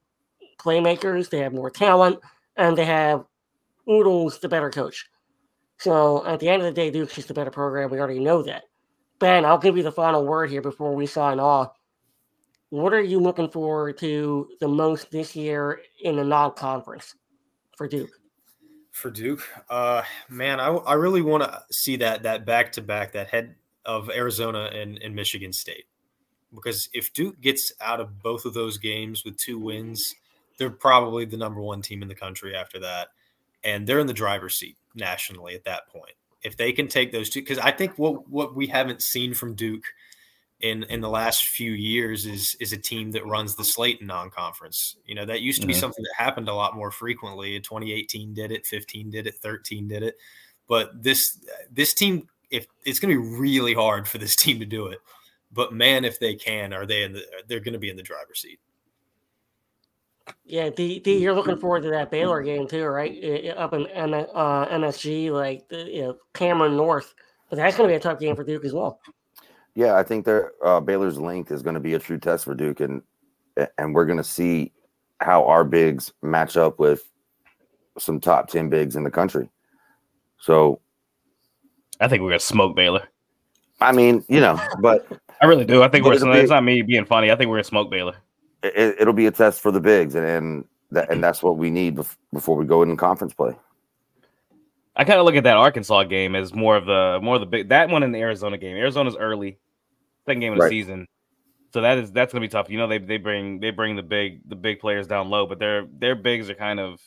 [0.59, 2.19] playmakers, they have more talent,
[2.57, 3.25] and they have
[3.89, 5.09] Oodles, the better coach.
[5.79, 7.91] So at the end of the day, Duke's just a better program.
[7.91, 8.65] We already know that.
[9.19, 11.77] Ben, I'll give you the final word here before we sign off.
[12.71, 17.15] What are you looking forward to the most this year in the non-conference
[17.77, 18.11] for Duke?
[18.91, 23.13] For Duke, uh, man, I, I really want to see that that back to back
[23.13, 23.55] that head
[23.85, 25.85] of Arizona and, and Michigan State,
[26.55, 30.15] because if Duke gets out of both of those games with two wins,
[30.59, 33.09] they're probably the number one team in the country after that,
[33.63, 36.15] and they're in the driver's seat nationally at that point.
[36.43, 39.55] If they can take those two, because I think what what we haven't seen from
[39.55, 39.85] Duke
[40.61, 44.07] in in the last few years is is a team that runs the slate in
[44.07, 44.97] non-conference.
[45.07, 45.81] You know that used to be mm-hmm.
[45.81, 47.59] something that happened a lot more frequently.
[47.61, 50.17] 2018 did it, 15 did it, 13 did it,
[50.69, 51.39] but this
[51.71, 54.99] this team, if it's going to be really hard for this team to do it,
[55.53, 57.25] but man, if they can, are they in the?
[57.49, 58.61] They're going to be in the driver's seat.
[60.47, 63.13] Yeah, D, D, you're looking forward to that Baylor game too, right?
[63.57, 67.15] Up in M, uh, MSG, like you know, Cameron North,
[67.51, 69.01] but that's going to be a tough game for Duke as well.
[69.75, 72.55] Yeah, I think their uh, Baylor's length is going to be a true test for
[72.55, 73.03] Duke, and
[73.79, 74.73] and we're going to see
[75.21, 77.11] how our bigs match up with
[77.99, 79.51] some top ten bigs in the country.
[80.39, 80.81] So,
[82.01, 83.09] I think we're going to smoke Baylor.
[83.81, 85.07] I mean, you know, but
[85.43, 85.83] I really do.
[85.83, 86.15] I think we're.
[86.15, 87.31] It's not me being funny.
[87.31, 88.17] I think we're going to smoke Baylor
[88.65, 91.71] it, will be a test for the bigs, and and, that, and that's what we
[91.71, 91.99] need
[92.33, 93.55] before we go in conference play.
[94.97, 97.47] I kind of look at that Arkansas game as more of the more of the
[97.47, 98.77] big that one in the Arizona game.
[98.77, 99.59] Arizona's early,
[100.27, 101.09] second game of the season,
[101.73, 102.71] so that is that's gonna be tough.
[102.71, 105.59] You know they they bring they bring the big the big players down low, but
[105.59, 107.01] their their bigs are kind of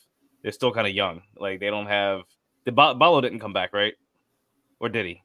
[0.44, 1.22] they're still kind of young.
[1.38, 2.22] Like they don't have
[2.66, 3.94] the Ballo didn't come back right,
[4.82, 5.24] or did he?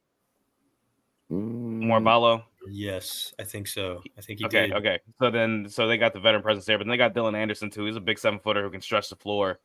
[1.30, 1.82] Mm.
[1.82, 2.44] Oumar Ballo.
[2.70, 4.02] Yes, I think so.
[4.16, 4.76] I think he okay, did.
[4.76, 7.36] Okay, so then so they got the veteran presence there, but then they got Dylan
[7.36, 7.84] Anderson too.
[7.84, 9.58] He's a big seven footer who can stretch the floor,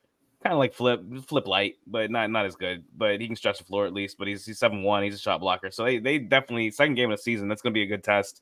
[0.43, 2.83] kind of like flip flip light, but not not as good.
[2.95, 4.17] But he can stretch the floor at least.
[4.17, 5.03] But he's he's seven one.
[5.03, 5.69] He's a shot blocker.
[5.71, 7.47] So they they definitely second game of the season.
[7.47, 8.41] That's going to be a good test,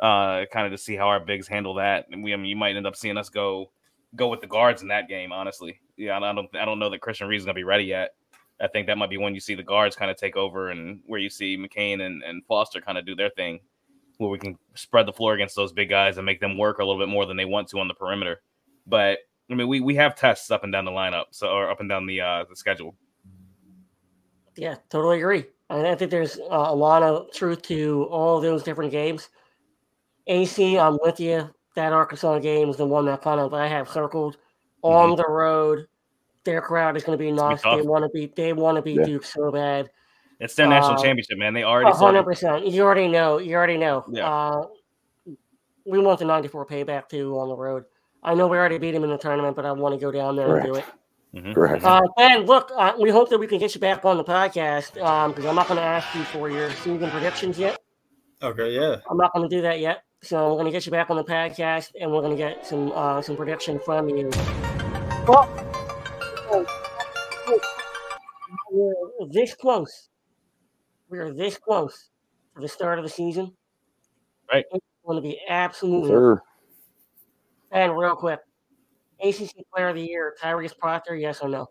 [0.00, 2.06] uh, kind of to see how our bigs handle that.
[2.10, 3.70] And we I mean you might end up seeing us go
[4.14, 5.32] go with the guards in that game.
[5.32, 8.14] Honestly, yeah, I don't I don't know that Christian Reeves going to be ready yet.
[8.60, 11.00] I think that might be when you see the guards kind of take over and
[11.06, 13.58] where you see McCain and, and Foster kind of do their thing
[14.22, 16.84] where we can spread the floor against those big guys and make them work a
[16.84, 18.40] little bit more than they want to on the perimeter.
[18.86, 19.18] But
[19.50, 21.88] I mean, we we have tests up and down the lineup, so or up and
[21.88, 22.94] down the uh, the schedule.
[24.56, 25.44] Yeah, totally agree.
[25.70, 29.30] I think there's a lot of truth to all those different games.
[30.26, 31.48] AC, I'm with you.
[31.74, 34.36] that Arkansas game is the one that kind of I have circled
[34.82, 35.16] on mm-hmm.
[35.16, 35.86] the road.
[36.44, 37.62] Their crowd is going to be nuts.
[37.62, 38.32] They want to be.
[38.34, 39.04] They want to be yeah.
[39.04, 39.90] Duke so bad.
[40.42, 41.54] It's their national uh, championship, man.
[41.54, 41.96] They already.
[41.96, 42.66] hundred percent.
[42.66, 43.38] You already know.
[43.38, 44.04] You already know.
[44.10, 44.28] Yeah.
[44.28, 44.66] Uh,
[45.86, 47.84] we want the ninety-four payback too on the road.
[48.24, 50.34] I know we already beat him in the tournament, but I want to go down
[50.34, 50.66] there Correct.
[50.66, 50.84] and do it.
[51.34, 51.52] Mm-hmm.
[51.52, 51.84] Correct.
[51.84, 54.94] Uh, ben, look, uh, we hope that we can get you back on the podcast
[54.94, 57.78] because um, I'm not going to ask you for your season predictions yet.
[58.42, 58.96] Okay, yeah.
[59.08, 60.02] I'm not going to do that yet.
[60.22, 62.66] So we're going to get you back on the podcast, and we're going to get
[62.66, 64.28] some uh, some prediction from you.
[65.26, 65.48] Well,
[68.72, 68.94] we're
[69.30, 70.08] this close.
[71.12, 72.08] We are this close
[72.54, 73.52] to the start of the season.
[74.50, 74.64] Right.
[74.72, 76.08] It's going to be absolutely.
[76.08, 76.42] Sure.
[77.70, 78.40] And real quick,
[79.22, 81.68] ACC Player of the Year, Tyrese Proctor, yes or no?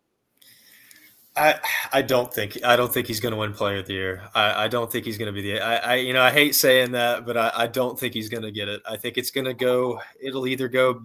[1.35, 1.59] I
[1.91, 4.29] I don't think I don't think he's going to win Player of the Year.
[4.35, 5.59] I, I don't think he's going to be the.
[5.59, 8.43] I, I you know I hate saying that, but I, I don't think he's going
[8.43, 8.81] to get it.
[8.87, 10.01] I think it's going to go.
[10.21, 11.01] It'll either go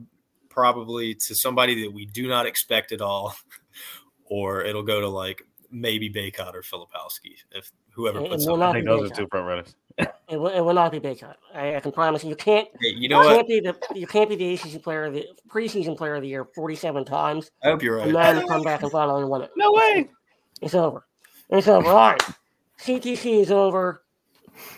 [0.50, 3.34] probably to somebody that we do not expect at all,
[4.26, 8.60] or it'll go to like maybe Bacot or Filipowski if whoever it, puts it up.
[8.60, 9.74] I think those are two front runners.
[9.98, 11.34] it, will, it will not be Bacot.
[11.54, 12.30] I, I can promise you.
[12.30, 12.68] You can't.
[12.80, 15.26] Hey, you know you can't be the you can't be the ACC player of the
[15.48, 17.50] preseason player of the year forty seven times.
[17.64, 18.06] I hope you're right.
[18.06, 19.50] And then come back and finally win it.
[19.56, 20.10] No way.
[20.60, 21.06] It's over.
[21.48, 21.88] It's over.
[21.88, 22.22] All right.
[22.80, 24.02] CTC is over.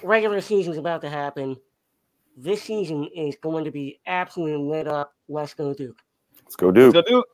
[0.03, 1.57] Regular season is about to happen.
[2.37, 5.13] This season is going to be absolutely lit up.
[5.29, 5.99] Let's go Duke.
[6.45, 6.95] Let's go Duke.
[6.95, 7.27] Let's go Duke.